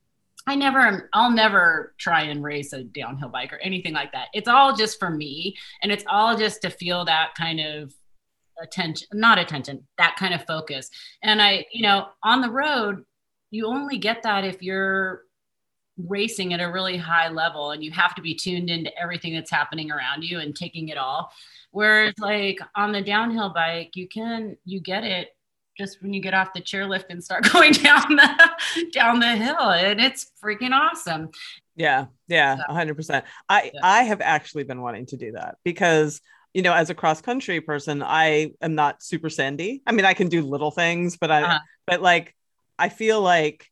[0.48, 4.30] I never, I'll never try and race a downhill bike or anything like that.
[4.34, 7.94] It's all just for me, and it's all just to feel that kind of
[8.62, 10.90] attention, not attention, that kind of focus.
[11.22, 13.06] And I, you know, on the road,
[13.52, 15.22] you only get that if you're
[16.08, 19.52] racing at a really high level and you have to be tuned into everything that's
[19.52, 21.32] happening around you and taking it all.
[21.72, 25.30] Whereas like on the downhill bike, you can you get it
[25.78, 28.50] just when you get off the chairlift and start going down the
[28.92, 31.30] down the hill and it's freaking awesome.
[31.76, 33.24] Yeah, yeah, so, 100%.
[33.48, 33.80] I yeah.
[33.82, 36.22] I have actually been wanting to do that because
[36.54, 39.82] you know, as a cross country person, I am not super sandy.
[39.88, 41.60] I mean, I can do little things, but I, uh-huh.
[41.88, 42.36] but like,
[42.78, 43.71] I feel like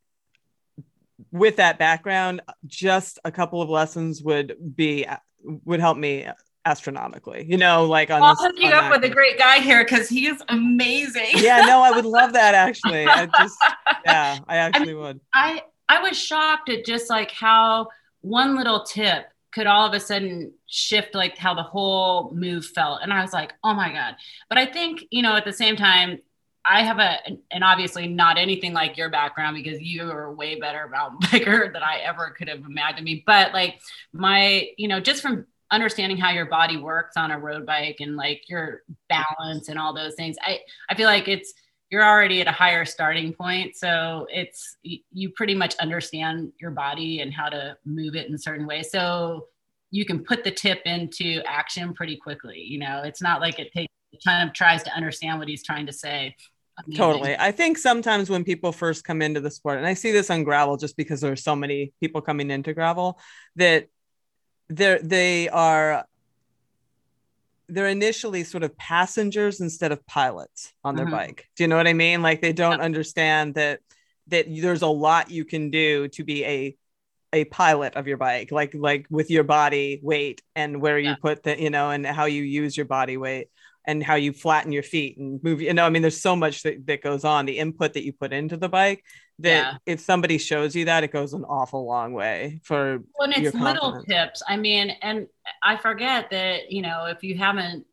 [1.32, 5.06] with that background, just a couple of lessons would be,
[5.66, 6.28] would help me
[6.66, 10.10] astronomically, you know, like on I'll hook you up with a great guy here because
[10.10, 11.32] he is amazing.
[11.36, 13.08] yeah, no, I would love that actually.
[13.08, 13.58] I just,
[14.06, 15.20] yeah, I actually I mean, would.
[15.34, 17.88] I, I was shocked at just like how
[18.22, 23.00] one little tip could all of a sudden shift like how the whole move felt
[23.02, 24.16] and i was like oh my god
[24.48, 26.20] but i think you know at the same time
[26.70, 27.18] i have a
[27.52, 31.84] and obviously not anything like your background because you are way better about bigger than
[31.84, 33.24] i ever could have imagined me.
[33.26, 33.82] But like
[34.14, 38.16] my you know just from understanding how your body works on a road bike and
[38.16, 41.54] like your balance and all those things i i feel like it's
[41.90, 43.76] you're already at a higher starting point.
[43.76, 48.68] So it's you pretty much understand your body and how to move it in certain
[48.68, 48.92] ways.
[48.92, 49.48] So
[49.92, 53.02] you can put the tip into action pretty quickly you know?
[53.04, 53.92] It's not like it takes
[54.26, 56.36] kind of tries to understand what he's trying to say
[56.86, 56.98] Amazing.
[56.98, 60.30] totally i think sometimes when people first come into the sport and i see this
[60.30, 63.20] on gravel just because there's so many people coming into gravel
[63.56, 63.88] that
[64.70, 66.06] they're they are
[67.70, 71.16] they're initially sort of passengers instead of pilots on their mm-hmm.
[71.16, 71.48] bike.
[71.56, 72.22] Do you know what I mean?
[72.22, 72.86] Like they don't yeah.
[72.86, 73.80] understand that
[74.28, 76.76] that there's a lot you can do to be a
[77.32, 81.12] a pilot of your bike, like like with your body weight and where yeah.
[81.12, 83.50] you put the, you know, and how you use your body weight
[83.86, 85.62] and how you flatten your feet and move.
[85.62, 87.46] You know, I mean, there's so much that, that goes on.
[87.46, 89.04] The input that you put into the bike
[89.40, 89.78] that yeah.
[89.86, 93.00] if somebody shows you that, it goes an awful long way for.
[93.16, 95.28] When it's little tips, I mean, and
[95.64, 97.86] I forget that you know if you haven't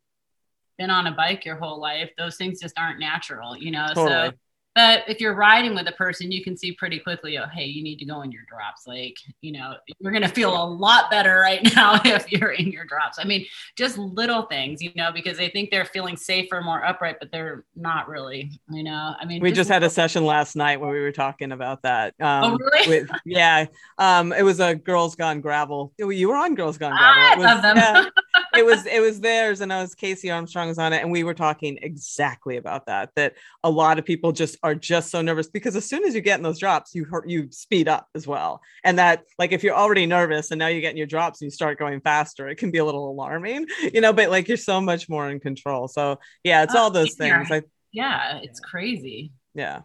[0.77, 3.57] been on a bike your whole life, those things just aren't natural.
[3.57, 4.29] You know, totally.
[4.29, 4.31] so
[4.77, 7.81] but if you're riding with a person, you can see pretty quickly, oh, hey, you
[7.81, 8.85] need to go in your drops.
[8.85, 12.71] Like, you know, you're going to feel a lot better right now if you're in
[12.71, 13.17] your drops.
[13.17, 17.15] I mean, just little things, you know, because they think they're feeling safer, more upright,
[17.19, 19.15] but they're not really, you know.
[19.19, 21.81] I mean, we just, just had a session last night where we were talking about
[21.81, 22.13] that.
[22.21, 22.99] Oh, um, oh, really?
[22.99, 23.65] With, yeah.
[23.97, 25.91] Um, it was a Girls Gone Gravel.
[25.97, 27.23] You were on Girls Gone Gravel.
[27.23, 27.77] I was, love them.
[27.77, 28.09] Yeah,
[28.55, 31.01] it was it was theirs and I was Casey Armstrong was on it.
[31.01, 35.11] And we were talking exactly about that that a lot of people just are just
[35.11, 38.07] so nervous because as soon as you get in those drops you you speed up
[38.15, 38.61] as well.
[38.83, 41.47] And that like if you're already nervous and now you get in your drops and
[41.47, 44.57] you start going faster it can be a little alarming you know but like you're
[44.57, 45.87] so much more in control.
[45.87, 47.43] So yeah it's oh, all those yeah.
[47.43, 47.51] things.
[47.51, 49.31] I, yeah it's crazy.
[49.53, 49.81] Yeah.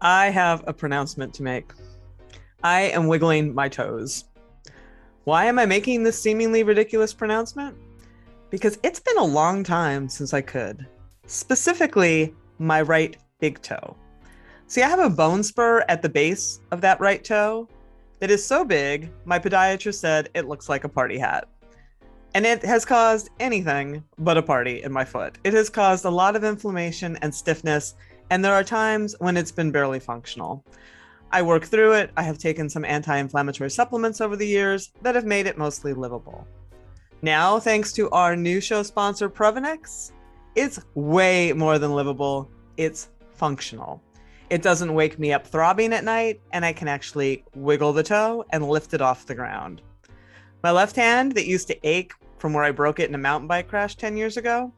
[0.00, 1.70] I have a pronouncement to make.
[2.64, 4.24] I am wiggling my toes
[5.24, 7.76] why am I making this seemingly ridiculous pronouncement?
[8.50, 10.86] Because it's been a long time since I could.
[11.26, 13.96] Specifically, my right big toe.
[14.66, 17.68] See, I have a bone spur at the base of that right toe
[18.18, 21.48] that is so big, my podiatrist said it looks like a party hat.
[22.34, 25.38] And it has caused anything but a party in my foot.
[25.44, 27.94] It has caused a lot of inflammation and stiffness,
[28.30, 30.64] and there are times when it's been barely functional.
[31.32, 32.10] I work through it.
[32.16, 35.94] I have taken some anti inflammatory supplements over the years that have made it mostly
[35.94, 36.46] livable.
[37.22, 40.12] Now, thanks to our new show sponsor, Previnex,
[40.54, 44.02] it's way more than livable, it's functional.
[44.50, 48.44] It doesn't wake me up throbbing at night, and I can actually wiggle the toe
[48.50, 49.80] and lift it off the ground.
[50.62, 53.48] My left hand that used to ache from where I broke it in a mountain
[53.48, 54.72] bike crash 10 years ago,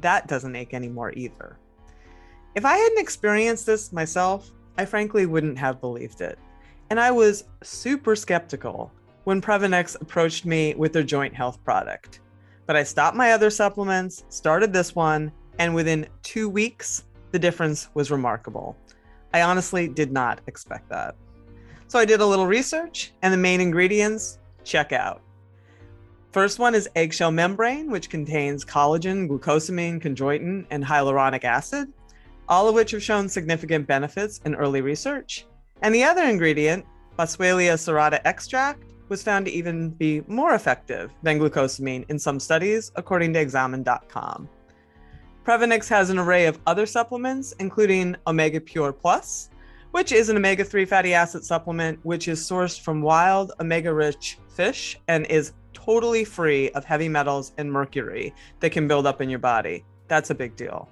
[0.00, 1.58] that doesn't ache anymore either.
[2.54, 6.38] If I hadn't experienced this myself, I frankly wouldn't have believed it.
[6.92, 8.92] and I was super skeptical
[9.24, 12.20] when Previnex approached me with their joint health product.
[12.66, 17.88] But I stopped my other supplements, started this one, and within two weeks, the difference
[17.94, 18.76] was remarkable.
[19.32, 21.14] I honestly did not expect that.
[21.88, 25.22] So I did a little research, and the main ingredients check out.
[26.32, 31.90] First one is eggshell membrane, which contains collagen, glucosamine, chondroitin, and hyaluronic acid,
[32.52, 35.46] all of which have shown significant benefits in early research.
[35.80, 36.84] And the other ingredient,
[37.18, 42.92] Boswellia serrata extract, was found to even be more effective than glucosamine in some studies,
[42.96, 44.50] according to Examine.com.
[45.46, 49.48] Previnex has an array of other supplements, including Omega Pure Plus,
[49.92, 54.36] which is an omega 3 fatty acid supplement which is sourced from wild omega rich
[54.54, 59.30] fish and is totally free of heavy metals and mercury that can build up in
[59.30, 59.86] your body.
[60.08, 60.90] That's a big deal.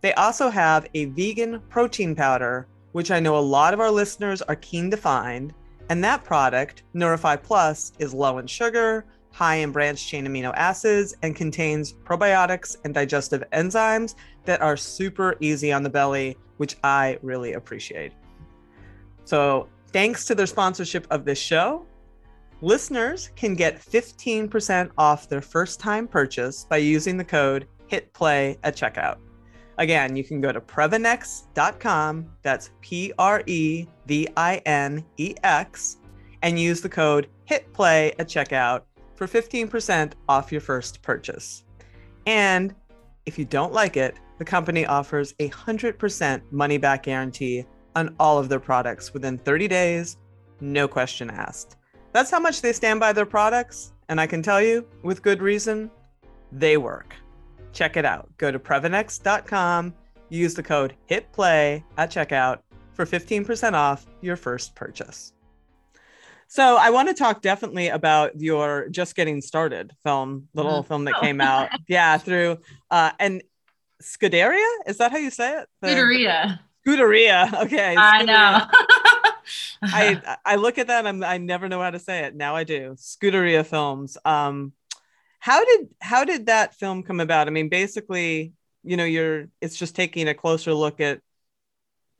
[0.00, 4.42] They also have a vegan protein powder, which I know a lot of our listeners
[4.42, 5.52] are keen to find.
[5.90, 11.14] And that product, Nourish Plus, is low in sugar, high in branched chain amino acids,
[11.22, 17.18] and contains probiotics and digestive enzymes that are super easy on the belly, which I
[17.22, 18.12] really appreciate.
[19.24, 21.86] So, thanks to their sponsorship of this show,
[22.62, 28.76] listeners can get 15% off their first time purchase by using the code HITPLAY at
[28.76, 29.18] checkout.
[29.80, 35.96] Again, you can go to previnex.com, that's P R E V I N E X,
[36.42, 38.82] and use the code HITPLAY at checkout
[39.14, 41.64] for 15% off your first purchase.
[42.26, 42.74] And
[43.24, 47.64] if you don't like it, the company offers a 100% money back guarantee
[47.96, 50.18] on all of their products within 30 days,
[50.60, 51.76] no question asked.
[52.12, 53.92] That's how much they stand by their products.
[54.10, 55.90] And I can tell you, with good reason,
[56.52, 57.14] they work.
[57.72, 58.28] Check it out.
[58.38, 59.94] Go to Previnex.com,
[60.28, 62.60] use the code HITPLAY at checkout
[62.94, 65.32] for 15% off your first purchase.
[66.50, 70.88] So I want to talk definitely about your just getting started film, little mm-hmm.
[70.88, 71.68] film that came out.
[71.88, 72.58] yeah, through
[72.90, 73.40] uh and
[74.02, 74.66] Scuderia?
[74.86, 75.68] Is that how you say it?
[75.80, 76.58] The, Scuderia.
[76.84, 77.66] Scuderia.
[77.66, 77.94] Okay.
[77.96, 78.66] I know.
[79.82, 82.34] I I look at that I'm I never know how to say it.
[82.34, 82.96] Now I do.
[82.98, 84.18] Scuderia Films.
[84.24, 84.72] Um
[85.40, 87.48] how did how did that film come about?
[87.48, 88.52] I mean, basically,
[88.84, 91.20] you know, you're it's just taking a closer look at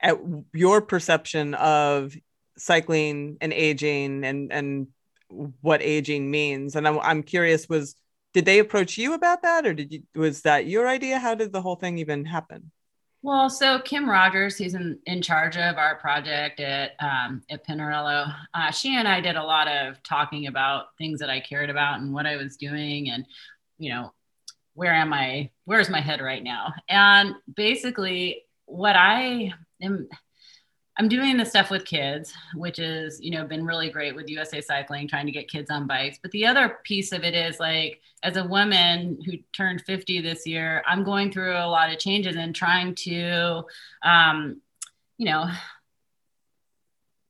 [0.00, 0.16] at
[0.54, 2.14] your perception of
[2.56, 4.88] cycling and aging and and
[5.60, 6.76] what aging means.
[6.76, 7.94] And I'm I'm curious was
[8.32, 11.18] did they approach you about that or did you was that your idea?
[11.18, 12.70] How did the whole thing even happen?
[13.22, 18.34] Well, so Kim Rogers, who's in, in charge of our project at um, at Pinarello,
[18.54, 22.00] uh, she and I did a lot of talking about things that I cared about
[22.00, 23.26] and what I was doing, and
[23.78, 24.14] you know,
[24.72, 25.50] where am I?
[25.66, 26.72] Where's my head right now?
[26.88, 29.52] And basically, what I
[29.82, 30.08] am
[31.00, 34.60] I'm doing this stuff with kids, which is, you know, been really great with USA
[34.60, 36.18] Cycling, trying to get kids on bikes.
[36.20, 40.46] But the other piece of it is like, as a woman who turned 50 this
[40.46, 43.62] year, I'm going through a lot of changes and trying to,
[44.02, 44.60] um,
[45.16, 45.48] you know,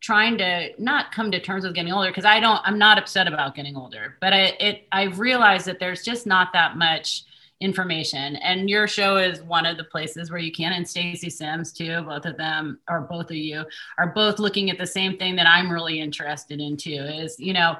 [0.01, 3.29] trying to not come to terms with getting older because I don't, I'm not upset
[3.29, 7.23] about getting older, but I, it, I've realized that there's just not that much
[7.61, 8.37] information.
[8.37, 12.03] And your show is one of the places where you can, and Stacy Sims too,
[12.03, 13.65] both of them or both of you
[13.99, 17.53] are both looking at the same thing that I'm really interested in too, is, you
[17.53, 17.77] know,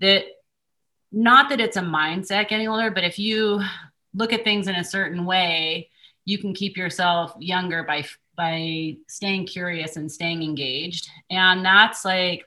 [0.00, 0.24] that
[1.10, 3.62] not that it's a mindset getting older, but if you
[4.14, 5.90] look at things in a certain way,
[6.24, 8.04] you can keep yourself younger by
[8.36, 11.08] by staying curious and staying engaged.
[11.30, 12.44] And that's like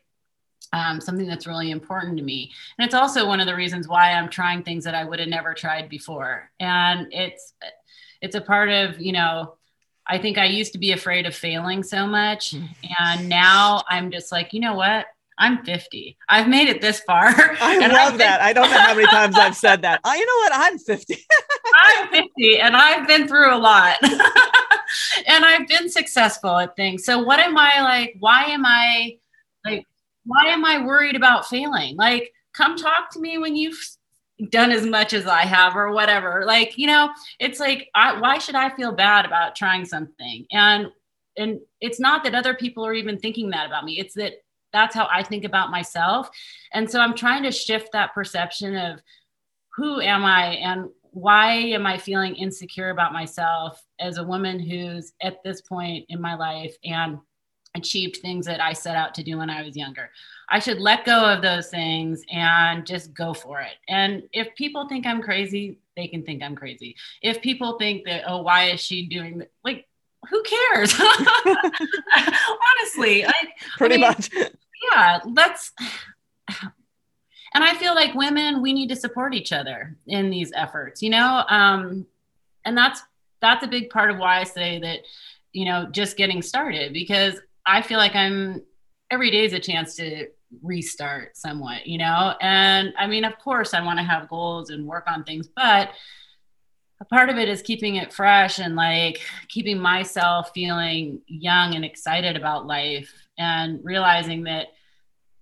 [0.74, 2.52] um, something that's really important to me.
[2.78, 5.30] And it's also one of the reasons why I'm trying things that I would have
[5.30, 6.52] never tried before.
[6.60, 7.54] And it's
[8.22, 9.56] it's a part of, you know,
[10.06, 12.56] I think I used to be afraid of failing so much.
[13.00, 15.06] And now I'm just like, you know what?
[15.40, 16.18] I'm 50.
[16.28, 17.28] I've made it this far.
[17.62, 18.42] I love been- that.
[18.42, 20.00] I don't know how many times I've said that.
[20.04, 20.52] Oh, you know what?
[20.56, 21.16] I'm 50.
[21.76, 23.98] I'm 50 and I've been through a lot.
[25.28, 27.04] and I've been successful at things.
[27.04, 28.16] So what am I like?
[28.20, 29.18] Why am I
[29.64, 29.86] like
[30.28, 31.96] why am I worried about failing?
[31.96, 33.80] Like, come talk to me when you've
[34.50, 36.44] done as much as I have or whatever.
[36.46, 37.10] Like, you know,
[37.40, 40.46] it's like, I, why should I feel bad about trying something?
[40.52, 40.88] And,
[41.38, 44.00] and it's not that other people are even thinking that about me.
[44.00, 44.34] It's that
[44.74, 46.30] that's how I think about myself.
[46.74, 49.00] And so I'm trying to shift that perception of
[49.76, 55.14] who am I and why am I feeling insecure about myself as a woman who's
[55.22, 57.18] at this point in my life and
[57.76, 60.10] achieved things that I set out to do when I was younger.
[60.50, 63.74] I should let go of those things and just go for it.
[63.88, 66.96] And if people think I'm crazy, they can think I'm crazy.
[67.22, 69.52] If people think that, oh, why is she doing that?
[69.64, 69.88] Like,
[70.30, 70.94] who cares?
[71.00, 71.56] Honestly,
[73.26, 73.34] I,
[73.78, 74.30] pretty I mean, much.
[74.94, 75.72] yeah let's
[77.54, 81.10] and i feel like women we need to support each other in these efforts you
[81.10, 82.06] know um
[82.66, 83.02] and that's
[83.42, 85.00] that's a big part of why i say that
[85.54, 88.64] you know just getting started because i feel like i'm
[89.12, 90.28] every day is a chance to
[90.64, 92.34] restart somewhat you know?
[92.42, 95.90] And i mean of course i want to have goals and work on things but
[97.00, 101.86] a part of it is keeping it fresh and like keeping myself feeling young and
[101.86, 104.68] excited about life and realizing that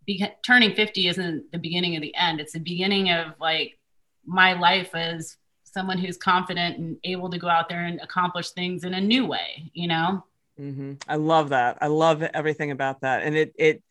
[0.06, 2.40] be- turning 50 isn't the beginning of the end.
[2.40, 3.78] It's the beginning of like
[4.26, 8.84] my life as someone who's confident and able to go out there and accomplish things
[8.84, 10.24] in a new way you know
[10.60, 10.94] mm-hmm.
[11.08, 13.82] i love that i love everything about that and it it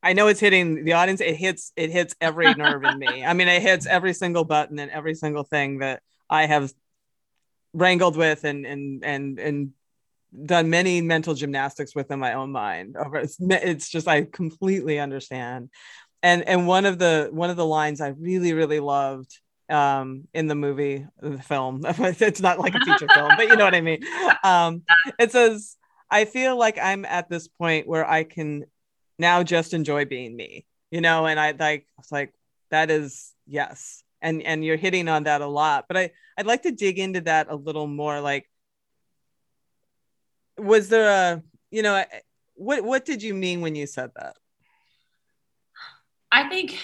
[0.00, 1.20] I know it's hitting the audience.
[1.20, 3.24] It hits it hits every nerve in me.
[3.24, 6.72] I mean, it hits every single button and every single thing that I have
[7.72, 9.72] wrangled with and and and and
[10.44, 14.98] done many mental gymnastics with in my own mind over it's, it's just i completely
[14.98, 15.70] understand
[16.22, 19.38] and and one of the one of the lines i really really loved
[19.70, 21.84] um in the movie the film.
[21.98, 24.02] It's not like a feature film but you know what i mean.
[24.42, 24.82] Um
[25.18, 25.76] it says
[26.10, 28.64] i feel like i'm at this point where i can
[29.18, 32.32] now just enjoy being me you know and i like it's like
[32.70, 34.02] that is yes.
[34.20, 37.20] And and you're hitting on that a lot but i i'd like to dig into
[37.22, 38.50] that a little more like
[40.58, 42.02] was there a you know
[42.58, 44.36] what what did you mean when you said that?
[46.30, 46.78] I think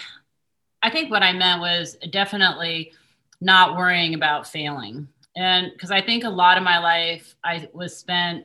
[0.85, 2.93] i think what i meant was definitely
[3.41, 5.09] not worrying about failing.
[5.37, 8.45] And because i think a lot of my life i was spent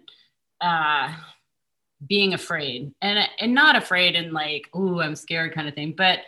[0.61, 1.13] uh
[2.07, 2.93] being afraid.
[3.01, 5.93] And and not afraid and like oh i'm scared kind of thing.
[5.95, 6.19] But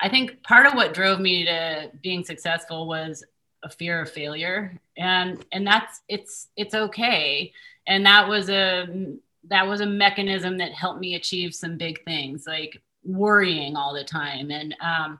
[0.00, 3.24] I think part of what drove me to being successful was
[3.62, 4.76] a fear of failure.
[4.96, 7.52] And and that's it's it's okay.
[7.86, 9.16] And that was a
[9.48, 12.46] that was a mechanism that helped me achieve some big things.
[12.46, 15.18] Like worrying all the time and um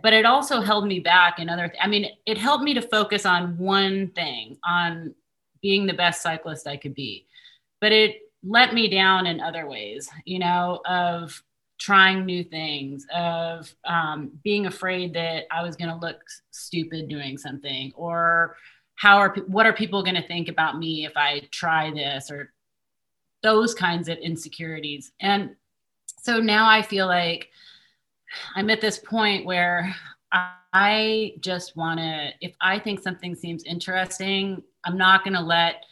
[0.00, 2.82] but it also held me back in other th- i mean it helped me to
[2.82, 5.14] focus on one thing on
[5.60, 7.26] being the best cyclist i could be
[7.80, 11.42] but it let me down in other ways you know of
[11.82, 16.22] trying new things, of um, being afraid that I was going to look
[16.52, 18.56] stupid doing something, or
[18.94, 22.52] how are what are people going to think about me if I try this, or
[23.42, 25.10] those kinds of insecurities.
[25.18, 25.56] And
[26.22, 27.50] so now I feel like
[28.54, 29.94] I'm at this point where
[30.32, 35.84] I just want to, if I think something seems interesting, I'm not going to let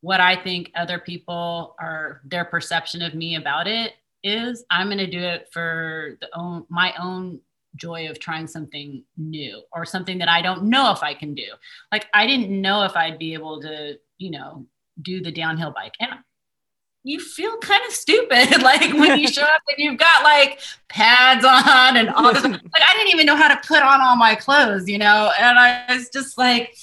[0.00, 4.64] what I think other people are their perception of me about it is.
[4.70, 7.40] I'm going to do it for the own my own
[7.74, 11.48] joy of trying something new or something that i don't know if i can do.
[11.92, 14.66] Like i didn't know if i'd be able to you know
[15.02, 15.92] do the downhill bike.
[16.00, 16.12] And
[17.06, 21.44] you feel kind of stupid like when you show up and you've got like pads
[21.44, 24.34] on and all this like i didn't even know how to put on all my
[24.34, 26.74] clothes you know and i was just like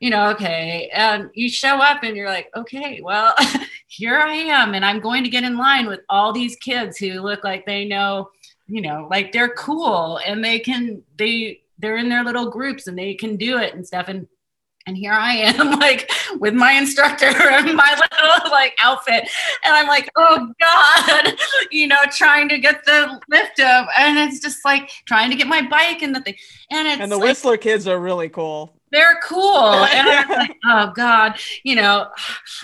[0.00, 0.90] you know, okay.
[0.92, 3.34] And you show up and you're like, okay, well,
[3.86, 4.74] here I am.
[4.74, 7.84] And I'm going to get in line with all these kids who look like they
[7.84, 8.30] know,
[8.66, 12.98] you know, like they're cool and they can, they, they're in their little groups and
[12.98, 14.08] they can do it and stuff.
[14.08, 14.26] And
[14.86, 19.28] and here I am, like with my instructor and my little like outfit.
[19.64, 21.34] And I'm like, oh God,
[21.70, 23.88] you know, trying to get the lift up.
[23.98, 26.36] And it's just like trying to get my bike and the thing.
[26.70, 29.58] And it's And the like, Whistler kids are really cool they're cool.
[29.58, 32.08] And I'm like, oh God, you know.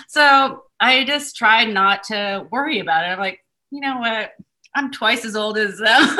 [0.07, 3.09] So I just tried not to worry about it.
[3.09, 3.39] I'm like,
[3.71, 4.31] you know what?
[4.75, 6.17] I'm twice as old as them.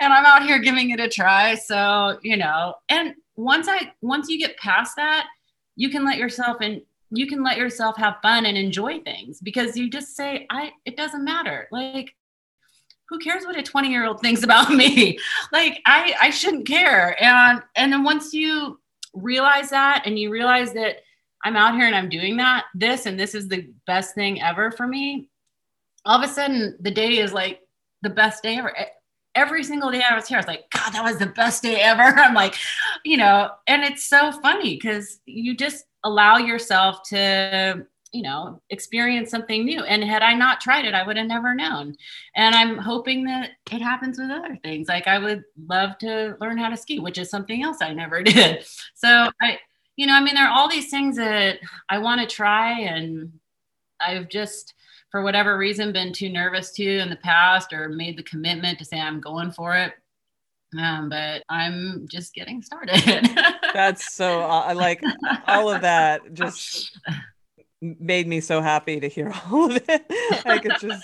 [0.00, 1.54] and I'm out here giving it a try.
[1.56, 5.26] So, you know, and once I once you get past that,
[5.76, 9.76] you can let yourself and you can let yourself have fun and enjoy things because
[9.76, 11.68] you just say, I it doesn't matter.
[11.72, 12.14] Like
[13.08, 15.18] who cares what a 20 year old thinks about me?
[15.52, 17.20] Like i i shouldn't care.
[17.22, 18.78] And and then once you
[19.14, 20.96] realize that and you realize that
[21.44, 24.70] i'm out here and i'm doing that this and this is the best thing ever
[24.70, 25.28] for me
[26.04, 27.60] all of a sudden the day is like
[28.02, 28.74] the best day ever
[29.34, 31.76] every single day i was here i was like god that was the best day
[31.80, 32.54] ever i'm like
[33.04, 39.30] you know and it's so funny because you just allow yourself to you know, experience
[39.30, 39.82] something new.
[39.84, 41.96] And had I not tried it, I would have never known.
[42.34, 44.88] And I'm hoping that it happens with other things.
[44.88, 48.22] Like I would love to learn how to ski, which is something else I never
[48.24, 48.64] did.
[48.94, 49.58] So I,
[49.96, 51.58] you know, I mean, there are all these things that
[51.88, 53.32] I want to try, and
[54.00, 54.74] I've just,
[55.10, 58.84] for whatever reason, been too nervous to in the past or made the commitment to
[58.84, 59.92] say I'm going for it.
[60.78, 63.28] Um, but I'm just getting started.
[63.74, 65.02] That's so uh, I like
[65.46, 66.32] all of that.
[66.32, 66.96] Just
[67.80, 70.06] made me so happy to hear all of it.
[70.46, 71.02] I could just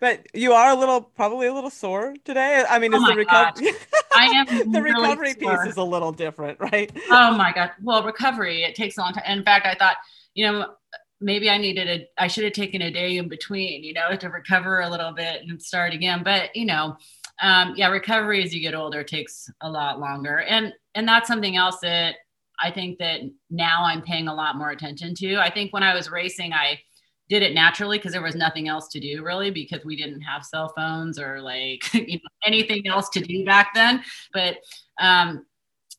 [0.00, 2.64] but you are a little, probably a little sore today.
[2.68, 3.72] I mean, Oh is the recovery?
[4.14, 5.58] I am the really recovery sore.
[5.58, 6.90] piece is a little different, right?
[7.10, 7.72] Oh my god.
[7.82, 9.24] Well, recovery it takes a long time.
[9.26, 9.96] In fact, I thought,
[10.34, 10.74] you know,
[11.20, 14.28] maybe I needed a I should have taken a day in between, you know, to
[14.28, 16.22] recover a little bit and start again.
[16.22, 16.96] But you know,
[17.42, 21.56] um, yeah, recovery as you get older takes a lot longer, and and that's something
[21.56, 22.16] else that
[22.60, 25.36] I think that now I'm paying a lot more attention to.
[25.36, 26.80] I think when I was racing, I
[27.28, 30.44] did it naturally because there was nothing else to do really because we didn't have
[30.44, 34.02] cell phones or like you know, anything else to do back then.
[34.32, 34.58] But
[35.00, 35.46] um,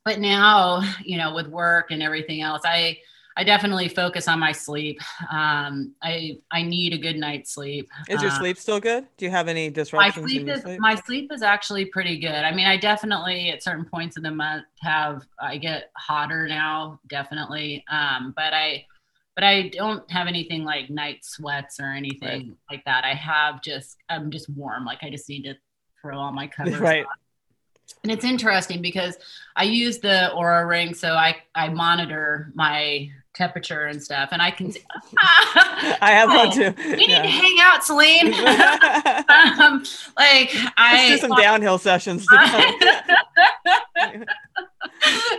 [0.06, 2.98] but now you know with work and everything else, I
[3.38, 5.00] I definitely focus on my sleep.
[5.32, 7.88] Um, I I need a good night's sleep.
[8.10, 9.08] Is your Uh, sleep still good?
[9.18, 10.80] Do you have any my disruptions in sleep is sleep?
[10.80, 12.30] my sleep is actually pretty good.
[12.32, 17.00] I mean, I definitely at certain points of the month have I get hotter now,
[17.08, 17.84] definitely.
[17.90, 18.86] Um, but I
[19.36, 23.06] but I don't have anything like night sweats or anything like that.
[23.06, 24.86] I have just I'm just warm.
[24.86, 25.56] Like I just need to
[26.02, 27.06] throw all my covers Right.
[27.06, 27.14] on.
[28.04, 29.18] And it's interesting because
[29.56, 34.52] I use the Oura ring, so I I monitor my temperature and stuff, and I
[34.52, 34.72] can.
[34.72, 34.82] See,
[35.22, 36.74] I have one too.
[36.84, 38.34] We need to hang out, Selene.
[38.34, 39.84] um,
[40.18, 42.26] like I Let's do some downhill sessions.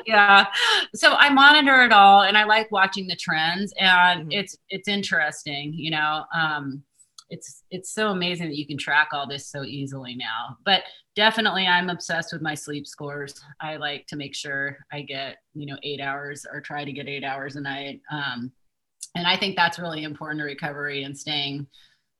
[0.06, 0.46] yeah
[0.94, 4.34] so i monitor it all and i like watching the trends and Mhm.
[4.40, 6.82] it's it's interesting you know um
[7.30, 10.82] it's it's so amazing that you can track all this so easily now but
[11.14, 15.66] definitely i'm obsessed with my sleep scores i like to make sure i get you
[15.66, 18.50] know eight hours or try to get eight hours a night um
[19.14, 21.66] and i think that's really important to recovery and staying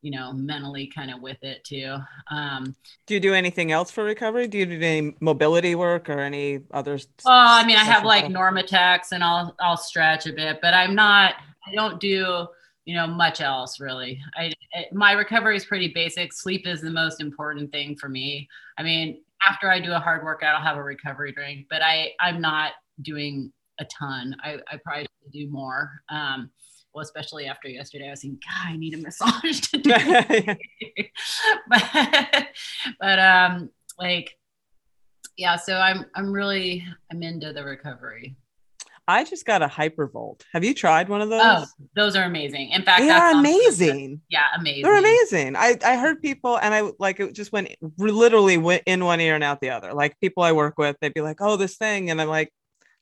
[0.03, 1.97] you know mentally kind of with it too
[2.31, 2.75] um
[3.07, 4.49] do you do anything else for recovery?
[4.49, 6.99] Do you do any mobility work or any other?
[7.25, 8.27] Oh, I mean, I have like?
[8.27, 11.37] NormaTecs and I'll I'll stretch a bit, but I'm not.
[11.67, 12.47] I don't do
[12.89, 14.19] you know much else really.
[14.35, 16.33] I, I my recovery is pretty basic.
[16.33, 18.49] Sleep is the most important thing for me.
[18.79, 22.13] I mean, after I do a hard workout, I'll have a recovery drink, but I
[22.19, 22.73] I'm not
[23.03, 24.35] doing a ton.
[24.43, 26.01] I I probably do more.
[26.09, 26.51] Um,
[26.95, 30.59] well, especially after yesterday, I was thinking, God, I need a massage today.
[31.69, 32.49] but
[32.99, 33.69] but um
[33.99, 34.35] like
[35.37, 38.35] yeah so i'm i'm really i'm into the recovery
[39.09, 40.43] I just got a hypervolt.
[40.53, 41.41] Have you tried one of those?
[41.43, 41.65] oh
[41.97, 43.61] those are amazing in fact they are sounds so good.
[43.65, 44.21] amazing.
[44.29, 45.57] yeah amazing They're amazing.
[45.57, 49.35] I, I heard people and I like it just went literally went in one ear
[49.35, 49.95] and out the other.
[49.95, 52.11] Like people I work with, they'd be like, oh, this thing.
[52.11, 52.53] And I'm like,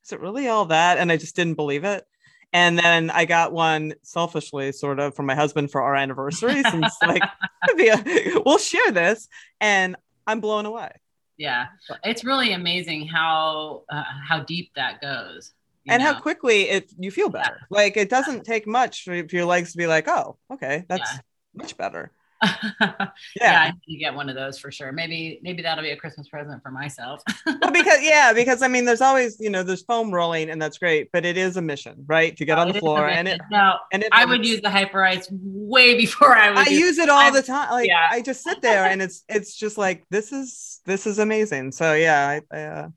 [0.04, 0.98] is it really all that?
[0.98, 2.04] And I just didn't believe it.
[2.52, 6.62] And then I got one selfishly, sort of, from my husband for our anniversary.
[6.70, 7.22] Since like,
[7.68, 9.28] a- we'll share this,
[9.60, 9.96] and
[10.26, 10.92] I'm blown away.
[11.38, 11.66] yeah
[12.04, 15.52] it's really amazing how uh, how deep that goes
[15.88, 17.60] and how quickly it you feel better.
[17.70, 21.20] Like it doesn't take much for, your legs to be like, oh, okay, that's Yeah.
[21.54, 22.12] much better.
[22.42, 23.08] yeah.
[23.40, 23.60] Yeah.
[23.62, 24.92] I need to get one of those for sure.
[24.92, 27.22] Maybe maybe that'll be a Christmas present for myself.
[27.46, 30.76] well, because yeah, because I mean, there's always you know there's foam rolling, and that's
[30.76, 32.36] great, but it is a mission, right?
[32.36, 34.10] To get on the floor, and it no, and it.
[34.12, 36.58] I would use the Hyperice way before I would.
[36.58, 37.70] I use use it all I'm- the time.
[37.70, 38.06] Like yeah.
[38.10, 41.72] I just sit there, and it's it's just like this is this is amazing.
[41.72, 42.88] So yeah, I, I, uh,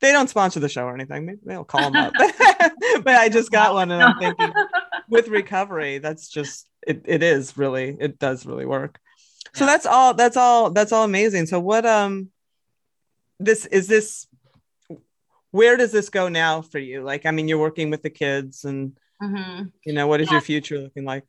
[0.00, 1.26] they don't sponsor the show or anything.
[1.26, 2.14] Maybe they'll call them up,
[3.04, 4.52] but I just got one, and I'm thinking
[5.08, 7.02] with recovery, that's just it.
[7.06, 8.98] It is really it does really work.
[9.54, 10.12] So that's all.
[10.12, 10.70] That's all.
[10.70, 11.46] That's all amazing.
[11.46, 12.30] So what um,
[13.40, 14.26] this is this.
[15.50, 17.02] Where does this go now for you?
[17.02, 19.72] Like, I mean, you're working with the kids, and Mhm.
[19.86, 20.34] you know, what is Yeah.
[20.34, 21.24] your future looking like?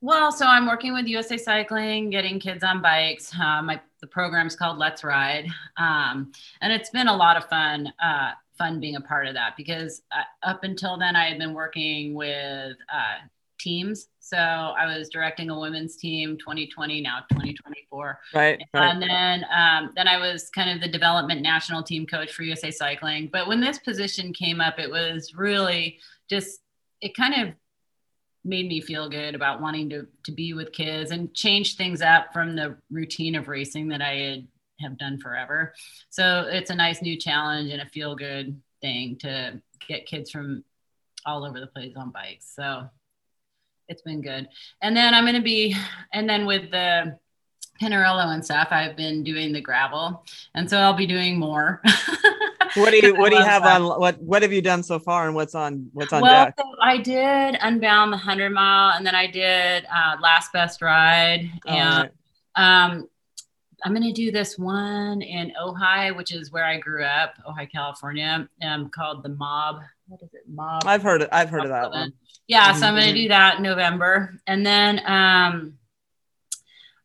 [0.00, 3.34] Well, so I'm working with USA Cycling, getting kids on bikes.
[3.34, 7.92] Um, my, the program's called Let's Ride, um, and it's been a lot of fun.
[8.02, 11.54] Uh, fun being a part of that because uh, up until then I had been
[11.54, 13.26] working with uh,
[13.58, 14.08] teams.
[14.20, 18.18] So I was directing a women's team, 2020 now 2024.
[18.34, 18.60] Right.
[18.72, 18.90] right.
[18.90, 22.70] And then, um, then I was kind of the development national team coach for USA
[22.70, 23.28] Cycling.
[23.32, 26.60] But when this position came up, it was really just
[27.00, 27.54] it kind of
[28.46, 32.32] made me feel good about wanting to to be with kids and change things up
[32.32, 34.48] from the routine of racing that I had
[34.80, 35.74] have done forever.
[36.10, 40.64] So it's a nice new challenge and a feel good thing to get kids from
[41.24, 42.52] all over the place on bikes.
[42.54, 42.88] So
[43.88, 44.48] it's been good.
[44.82, 45.76] And then I'm going to be,
[46.12, 47.18] and then with the
[47.80, 50.24] Pinarello and stuff, I've been doing the gravel,
[50.54, 51.82] and so I'll be doing more.
[52.76, 53.80] what do you what do you have that.
[53.80, 56.54] on what what have you done so far and what's on what's on well, deck
[56.58, 61.50] so I did Unbound the 100 mile, and then I did uh, Last Best Ride.
[61.66, 62.10] Oh, And
[62.56, 62.84] right.
[62.90, 63.08] um,
[63.84, 67.70] I'm going to do this one in Ojai, which is where I grew up, Ojai,
[67.70, 69.80] California, um, called the Mob.
[70.08, 70.42] What is it?
[70.48, 70.82] Mob.
[70.86, 72.12] i've heard it i've heard of that one
[72.46, 73.14] Yeah, so I'm going Mhm.
[73.16, 75.78] to do that in November, and then um,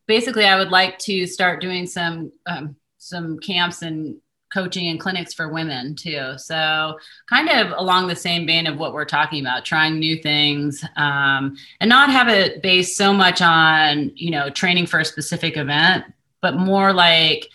[0.07, 4.20] basically, I would like to start doing some um, some camps and
[4.53, 6.33] coaching and clinics for women too.
[6.37, 6.97] So
[7.29, 11.55] kind of along the same vein of what we're talking about, trying new things um,
[11.79, 16.05] and not have it based so much on you know training for a specific event,
[16.41, 17.47] but more like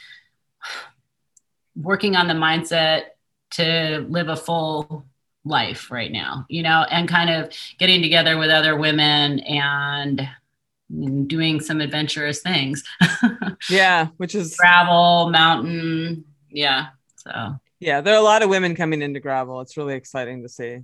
[1.74, 3.04] working on the mindset
[3.50, 5.04] to live a full
[5.44, 10.28] life right now, you know, and kind of getting together with other women and
[11.26, 12.82] doing some adventurous things.
[13.70, 16.24] yeah, which is gravel, mountain.
[16.50, 16.86] Yeah.
[17.16, 19.60] So, yeah, there are a lot of women coming into gravel.
[19.60, 20.80] It's really exciting to see.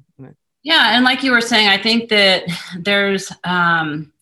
[0.63, 0.97] Yeah.
[0.97, 2.45] And like you were saying, I think that
[2.79, 4.13] there's, um,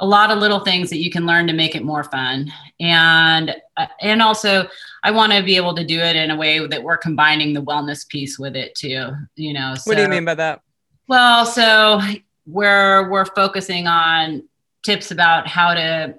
[0.00, 3.56] a lot of little things that you can learn to make it more fun and
[3.76, 4.68] uh, and also
[5.02, 7.62] i want to be able to do it in a way that we're combining the
[7.62, 10.60] wellness piece with it too you know so, what do you mean by that
[11.08, 12.00] well so
[12.44, 14.46] where we're focusing on
[14.84, 16.14] tips about how to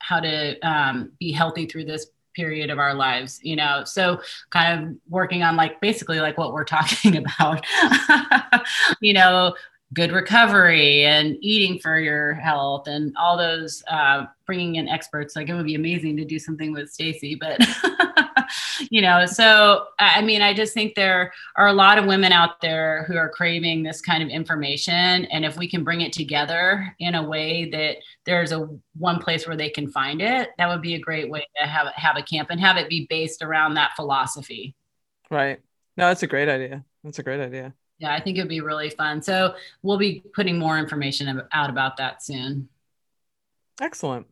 [0.00, 2.06] how to um, be healthy through this
[2.38, 3.82] period of our lives you know?
[3.84, 4.20] So
[4.50, 7.64] kind of working on like basically like what we're talking about.
[9.00, 9.54] You know
[9.94, 15.34] good recovery and eating for your health and all those uh, bringing in experts.
[15.34, 17.58] Like it would be amazing to do something with stacy but
[18.90, 22.60] you know so i mean i just think there are a lot of women out
[22.60, 26.94] there who are craving this kind of information and if we can bring it together
[26.98, 30.82] in a way that there's a one place where they can find it that would
[30.82, 33.74] be a great way to have have a camp and have it be based around
[33.74, 34.74] that philosophy
[35.30, 35.60] right
[35.96, 38.90] no that's a great idea that's a great idea yeah, I think it'd be really
[38.90, 39.22] fun.
[39.22, 42.68] So we'll be putting more information out about that soon.
[43.80, 44.26] Excellent.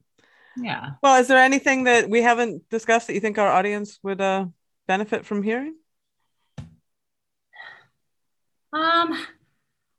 [0.57, 0.93] Yeah.
[1.03, 4.47] Well, is there anything that we haven't discussed that you think our audience would uh,
[4.87, 5.77] benefit from hearing?
[8.73, 9.19] Um,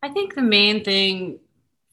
[0.01, 1.39] I think the main thing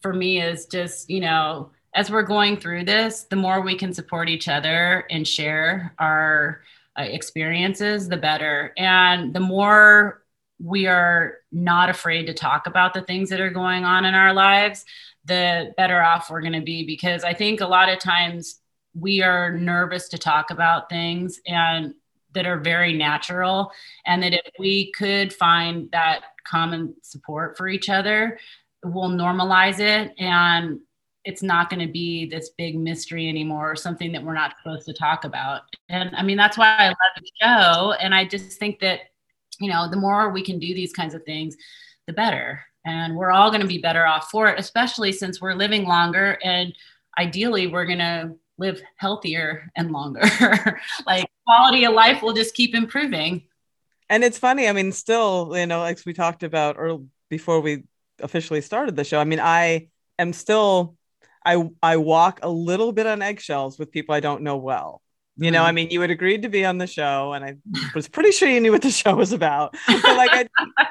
[0.02, 3.94] for me is just, you know, as we're going through this, the more we can
[3.94, 6.62] support each other and share our
[6.98, 8.72] uh, experiences, the better.
[8.76, 10.22] And the more
[10.60, 14.32] we are not afraid to talk about the things that are going on in our
[14.32, 14.84] lives,
[15.24, 16.84] the better off we're going to be.
[16.84, 18.60] Because I think a lot of times
[18.94, 21.94] we are nervous to talk about things and
[22.32, 23.72] that are very natural.
[24.06, 28.38] And that if we could find that common support for each other,
[28.84, 30.12] we'll normalize it.
[30.18, 30.80] And
[31.24, 34.84] it's not going to be this big mystery anymore or something that we're not supposed
[34.86, 35.62] to talk about.
[35.88, 37.92] And I mean, that's why I love the show.
[37.92, 39.00] And I just think that
[39.60, 41.56] you know, the more we can do these kinds of things,
[42.06, 42.60] the better.
[42.84, 46.38] And we're all going to be better off for it, especially since we're living longer
[46.42, 46.74] and
[47.18, 50.22] ideally we're going to live healthier and longer.
[51.06, 53.42] like quality of life will just keep improving.
[54.10, 57.84] And it's funny, I mean, still, you know, like we talked about or before we
[58.20, 60.96] officially started the show, I mean, I am still
[61.44, 65.02] I I walk a little bit on eggshells with people I don't know well.
[65.36, 65.74] You know, I mm-hmm.
[65.74, 67.56] mean, you had agreed to be on the show, and I
[67.94, 69.74] was pretty sure you knew what the show was about.
[69.86, 70.48] But like, I,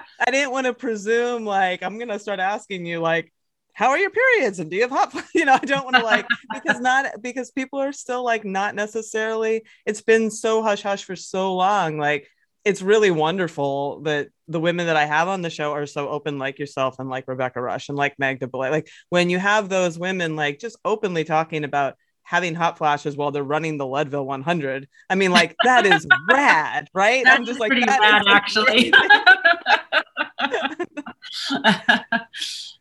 [0.27, 3.31] I didn't want to presume like I'm gonna start asking you like,
[3.73, 5.13] how are your periods and do you have hot?
[5.33, 8.75] You know, I don't want to like because not because people are still like not
[8.75, 9.63] necessarily.
[9.85, 11.97] It's been so hush hush for so long.
[11.97, 12.27] Like,
[12.65, 16.37] it's really wonderful that the women that I have on the show are so open,
[16.37, 18.71] like yourself and like Rebecca Rush and like Magda Boulet.
[18.71, 23.31] Like when you have those women like just openly talking about having hot flashes while
[23.31, 24.87] they're running the Leadville 100.
[25.09, 27.23] I mean, like that is rad, right?
[27.23, 28.93] That's I'm just like pretty rad, actually.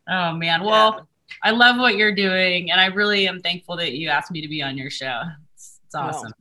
[0.09, 1.03] oh man, well, yeah.
[1.43, 4.49] I love what you're doing, and I really am thankful that you asked me to
[4.49, 5.23] be on your show.
[5.55, 6.33] It's, it's awesome.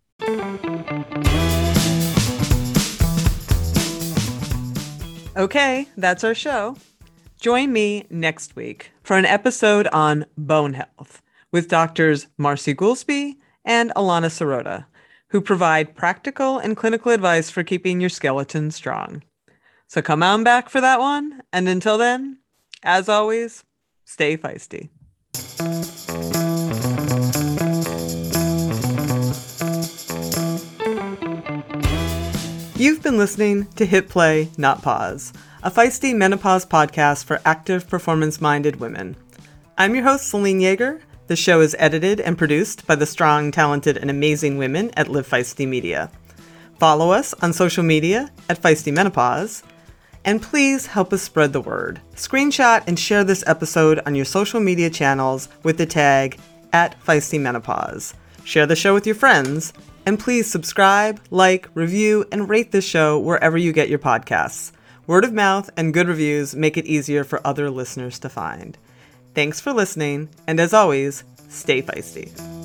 [5.36, 6.78] Okay, that's our show.
[7.40, 11.22] Join me next week for an episode on bone health
[11.52, 13.36] with doctors Marcy Goolsby
[13.66, 14.86] and Alana Sirota,
[15.30, 19.24] who provide practical and clinical advice for keeping your skeleton strong.
[19.88, 21.42] So come on back for that one.
[21.52, 22.40] And until then,
[22.84, 23.64] as always,
[24.06, 24.90] stay feisty.
[32.78, 38.42] You've been listening to Hit Play, Not Pause, a feisty menopause podcast for active, performance
[38.42, 39.16] minded women.
[39.78, 41.00] I'm your host, Selene Yeager,
[41.32, 45.26] the show is edited and produced by the strong, talented, and amazing women at Live
[45.26, 46.12] Feisty Media.
[46.78, 49.64] Follow us on social media at Feisty Menopause,
[50.26, 52.02] and please help us spread the word.
[52.18, 56.38] Screenshot and share this episode on your social media channels with the tag
[56.74, 58.14] at Feisty Menopause.
[58.44, 59.72] Share the show with your friends,
[60.06, 64.74] and please subscribe, like, review, and rate this show wherever you get your podcasts.
[65.08, 68.78] Word of mouth and good reviews make it easier for other listeners to find.
[69.34, 72.61] Thanks for listening, and as always, stay feisty.